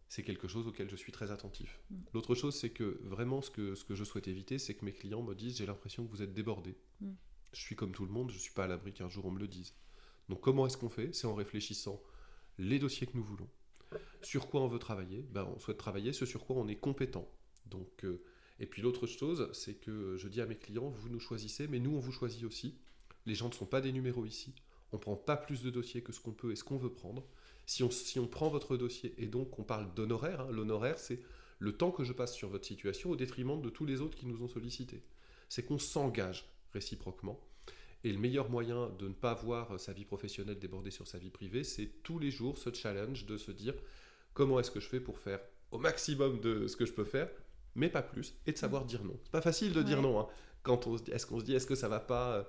C'est 0.09 0.23
quelque 0.23 0.47
chose 0.47 0.67
auquel 0.67 0.89
je 0.89 0.95
suis 0.95 1.11
très 1.11 1.31
attentif. 1.31 1.79
Mm. 1.89 1.95
L'autre 2.13 2.35
chose, 2.35 2.55
c'est 2.55 2.69
que 2.69 2.99
vraiment, 3.03 3.41
ce 3.41 3.51
que, 3.51 3.75
ce 3.75 3.83
que 3.83 3.95
je 3.95 4.03
souhaite 4.03 4.27
éviter, 4.27 4.57
c'est 4.57 4.73
que 4.73 4.85
mes 4.85 4.93
clients 4.93 5.21
me 5.21 5.35
disent 5.35 5.57
J'ai 5.57 5.65
l'impression 5.65 6.05
que 6.05 6.11
vous 6.11 6.21
êtes 6.21 6.33
débordé. 6.33 6.75
Mm. 7.01 7.11
Je 7.53 7.61
suis 7.61 7.75
comme 7.75 7.91
tout 7.91 8.05
le 8.05 8.11
monde, 8.11 8.29
je 8.29 8.35
ne 8.35 8.41
suis 8.41 8.53
pas 8.53 8.65
à 8.65 8.67
l'abri 8.67 8.93
qu'un 8.93 9.09
jour 9.09 9.25
on 9.25 9.31
me 9.31 9.39
le 9.39 9.47
dise. 9.47 9.73
Donc, 10.29 10.41
comment 10.41 10.67
est-ce 10.67 10.77
qu'on 10.77 10.89
fait? 10.89 11.13
C'est 11.13 11.27
en 11.27 11.35
réfléchissant 11.35 12.01
les 12.57 12.79
dossiers 12.79 13.07
que 13.07 13.15
nous 13.15 13.23
voulons, 13.23 13.47
sur 14.21 14.49
quoi 14.49 14.61
on 14.61 14.67
veut 14.67 14.79
travailler? 14.79 15.25
Ben, 15.31 15.47
On 15.55 15.59
souhaite 15.59 15.77
travailler 15.77 16.13
ce 16.13 16.25
sur 16.25 16.45
quoi 16.45 16.55
on 16.57 16.67
est 16.67 16.75
compétent. 16.75 17.29
Donc, 17.65 18.03
euh, 18.03 18.23
et 18.59 18.65
puis 18.65 18.81
l'autre 18.81 19.07
chose, 19.07 19.49
c'est 19.53 19.75
que 19.75 20.17
je 20.17 20.27
dis 20.27 20.41
à 20.41 20.45
mes 20.45 20.57
clients, 20.57 20.89
vous 20.89 21.09
nous 21.09 21.19
choisissez, 21.19 21.67
mais 21.67 21.79
nous, 21.79 21.95
on 21.95 21.99
vous 21.99 22.11
choisit 22.11 22.43
aussi. 22.43 22.77
Les 23.25 23.35
gens 23.35 23.49
ne 23.49 23.53
sont 23.53 23.65
pas 23.65 23.81
des 23.81 23.91
numéros 23.91 24.25
ici. 24.25 24.55
On 24.91 24.97
ne 24.97 25.01
prend 25.01 25.15
pas 25.15 25.37
plus 25.37 25.61
de 25.61 25.69
dossiers 25.69 26.01
que 26.01 26.11
ce 26.11 26.19
qu'on 26.19 26.31
peut 26.31 26.51
et 26.51 26.55
ce 26.55 26.63
qu'on 26.63 26.77
veut 26.77 26.91
prendre. 26.91 27.27
Si 27.67 27.84
on, 27.84 27.91
si 27.91 28.19
on 28.19 28.27
prend 28.27 28.49
votre 28.49 28.77
dossier, 28.77 29.13
et 29.17 29.27
donc 29.27 29.60
on 29.60 29.63
parle 29.63 29.93
d'honoraire, 29.93 30.41
hein, 30.41 30.47
l'honoraire, 30.51 30.97
c'est 30.97 31.21
le 31.60 31.73
temps 31.73 31.91
que 31.91 32.03
je 32.03 32.13
passe 32.13 32.34
sur 32.34 32.49
votre 32.49 32.65
situation 32.65 33.12
au 33.12 33.15
détriment 33.15 33.62
de 33.62 33.69
tous 33.69 33.86
les 33.86 34.01
autres 34.01 34.17
qui 34.17 34.25
nous 34.25 34.41
ont 34.41 34.47
sollicités. 34.47 35.03
C'est 35.49 35.63
qu'on 35.63 35.77
s'engage 35.77 36.45
réciproquement. 36.73 37.39
Et 38.03 38.12
le 38.12 38.19
meilleur 38.19 38.49
moyen 38.49 38.89
de 38.97 39.08
ne 39.08 39.13
pas 39.13 39.34
voir 39.34 39.80
sa 39.80 39.93
vie 39.93 40.06
professionnelle 40.06 40.60
déborder 40.60 40.91
sur 40.91 41.08
sa 41.08 41.17
vie 41.17 41.30
privée, 41.30 41.63
c'est 41.63 42.03
tous 42.03 42.19
les 42.19 42.32
jours 42.32 42.58
ce 42.58 42.73
challenge 42.73 43.25
de 43.25 43.38
se 43.38 43.51
dire 43.51 43.73
comment 44.34 44.60
est-ce 44.60 44.71
que 44.71 44.80
je 44.80 44.88
fais 44.88 44.99
pour 44.99 45.19
faire 45.19 45.39
au 45.71 45.77
maximum 45.77 46.39
de 46.39 46.67
ce 46.67 46.75
que 46.75 46.86
je 46.86 46.93
peux 46.93 47.03
faire, 47.03 47.30
mais 47.75 47.89
pas 47.89 48.01
plus, 48.01 48.34
et 48.45 48.51
de 48.51 48.58
savoir 48.58 48.86
dire 48.86 49.03
non. 49.03 49.19
C'est 49.23 49.32
pas 49.32 49.41
facile 49.41 49.73
de 49.73 49.82
dire 49.82 50.01
non. 50.01 50.19
Hein. 50.19 50.27
Quand 50.63 50.88
on 50.88 50.97
se 50.97 51.03
dit, 51.03 51.12
est-ce 51.12 51.25
qu'on 51.25 51.39
se 51.39 51.45
dit, 51.45 51.53
est-ce 51.53 51.67
que 51.67 51.75
ça 51.75 51.88
va 51.88 51.99
pas 51.99 52.38
euh, 52.38 52.43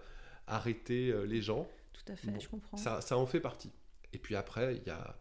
arrêter 0.46 1.10
euh, 1.10 1.24
les 1.24 1.42
gens? 1.42 1.68
Tout 1.92 2.12
à 2.12 2.16
fait, 2.16 2.28
je 2.40 2.48
comprends. 2.48 2.76
Ça, 2.76 3.00
ça, 3.00 3.16
en 3.16 3.26
fait 3.26 3.40
partie. 3.40 3.70
Et 4.12 4.18
puis 4.18 4.36
après, 4.36 4.76
il 4.76 4.82
y 4.84 4.90
a 4.90 5.18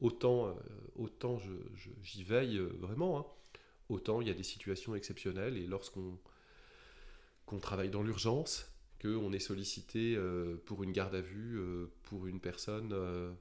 autant, 0.00 0.48
euh, 0.48 0.54
autant 0.96 1.38
j'y 2.02 2.22
veille 2.22 2.58
vraiment, 2.58 3.18
hein. 3.18 3.26
autant 3.88 4.20
il 4.20 4.28
y 4.28 4.30
a 4.30 4.34
des 4.34 4.42
situations 4.42 4.94
exceptionnelles, 4.94 5.56
et 5.56 5.66
lorsqu'on 5.66 6.18
qu'on 7.50 7.58
travaille 7.58 7.90
dans 7.90 8.04
l'urgence, 8.04 8.70
qu'on 9.02 9.32
est 9.32 9.40
sollicité 9.40 10.14
euh, 10.14 10.56
pour 10.66 10.84
une 10.84 10.92
garde 10.92 11.16
à 11.16 11.20
vue, 11.20 11.58
euh, 11.58 11.90
pour 12.04 12.28
une 12.28 12.38
personne, 12.38 12.92
euh, 12.92 13.32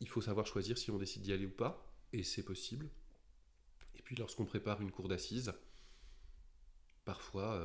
il 0.00 0.08
faut 0.08 0.20
savoir 0.20 0.46
choisir 0.46 0.76
si 0.76 0.90
on 0.90 0.98
décide 0.98 1.22
d'y 1.22 1.32
aller 1.32 1.46
ou 1.46 1.50
pas, 1.50 1.86
et 2.12 2.24
c'est 2.24 2.42
possible. 2.42 2.88
Et 3.96 4.02
puis 4.02 4.16
lorsqu'on 4.16 4.46
prépare 4.46 4.80
une 4.80 4.90
cour 4.90 5.06
d'assises, 5.06 5.52
parfois, 7.04 7.62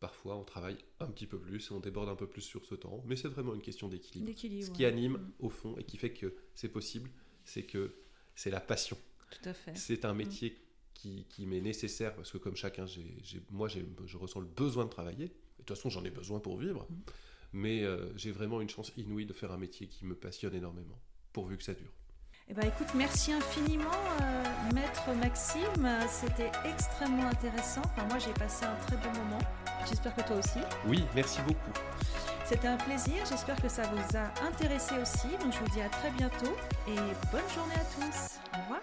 parfois 0.00 0.36
on 0.36 0.44
travaille 0.44 0.78
un 1.00 1.06
petit 1.06 1.26
peu 1.26 1.38
plus 1.38 1.70
et 1.70 1.74
on 1.74 1.80
déborde 1.80 2.08
un 2.08 2.14
peu 2.14 2.26
plus 2.26 2.42
sur 2.42 2.64
ce 2.64 2.74
temps, 2.74 3.02
mais 3.06 3.16
c'est 3.16 3.28
vraiment 3.28 3.54
une 3.54 3.62
question 3.62 3.88
d'équilibre. 3.88 4.30
Ce 4.38 4.70
qui 4.70 4.84
anime 4.84 5.14
mm. 5.14 5.32
au 5.40 5.48
fond 5.50 5.76
et 5.78 5.84
qui 5.84 5.96
fait 5.96 6.12
que 6.12 6.34
c'est 6.54 6.68
possible, 6.68 7.10
c'est 7.44 7.64
que 7.64 7.94
c'est 8.34 8.50
la 8.50 8.60
passion. 8.60 8.96
Tout 9.30 9.48
à 9.48 9.52
fait. 9.52 9.76
C'est 9.76 10.04
un 10.04 10.14
mm. 10.14 10.18
métier 10.18 10.56
qui, 10.98 11.24
qui 11.28 11.46
m'est 11.46 11.60
nécessaire 11.60 12.14
parce 12.14 12.30
que 12.30 12.38
comme 12.38 12.56
chacun, 12.56 12.86
moi 13.50 13.68
je 13.68 14.16
ressens 14.16 14.40
le 14.40 14.46
besoin 14.46 14.84
de 14.84 14.90
travailler 14.90 15.28
De 15.28 15.32
toute 15.58 15.68
façon, 15.76 15.88
j'en 15.88 16.04
ai 16.04 16.10
besoin 16.10 16.40
pour 16.40 16.58
vivre. 16.58 16.86
Mhm. 16.90 16.98
Mais 17.54 17.82
euh, 17.82 18.14
j'ai 18.16 18.30
vraiment 18.30 18.60
une 18.60 18.68
chance 18.68 18.92
inouïe 18.96 19.24
de 19.24 19.32
faire 19.32 19.52
un 19.52 19.56
métier 19.56 19.86
qui 19.86 20.04
me 20.04 20.14
passionne 20.14 20.54
énormément, 20.54 20.98
pourvu 21.32 21.56
que 21.56 21.62
ça 21.62 21.72
dure. 21.72 21.92
Eh 22.50 22.54
ben, 22.54 22.66
écoute, 22.66 22.88
merci 22.94 23.32
infiniment, 23.32 23.90
euh, 24.22 24.74
maître 24.74 25.10
Maxime. 25.20 25.88
C'était 26.08 26.50
extrêmement 26.66 27.26
intéressant. 27.26 27.82
Enfin, 27.84 28.06
moi, 28.06 28.18
j'ai 28.18 28.32
passé 28.32 28.64
un 28.64 28.76
très 28.86 28.96
bon 28.96 29.18
moment. 29.18 29.38
J'espère 29.86 30.14
que 30.14 30.22
toi 30.22 30.36
aussi. 30.36 30.60
Oui, 30.86 31.04
merci 31.14 31.40
beaucoup. 31.42 31.72
C'était 32.44 32.68
un 32.68 32.76
plaisir. 32.78 33.16
J'espère 33.28 33.60
que 33.60 33.68
ça 33.68 33.82
vous 33.82 34.16
a 34.16 34.46
intéressé 34.46 34.94
aussi. 35.00 35.28
Donc, 35.42 35.52
je 35.52 35.58
vous 35.58 35.68
dis 35.70 35.82
à 35.82 35.88
très 35.88 36.10
bientôt 36.10 36.56
et 36.86 36.96
bonne 37.30 37.48
journée 37.54 37.74
à 37.74 37.84
tous. 37.94 38.38
Au 38.54 38.62
revoir. 38.62 38.80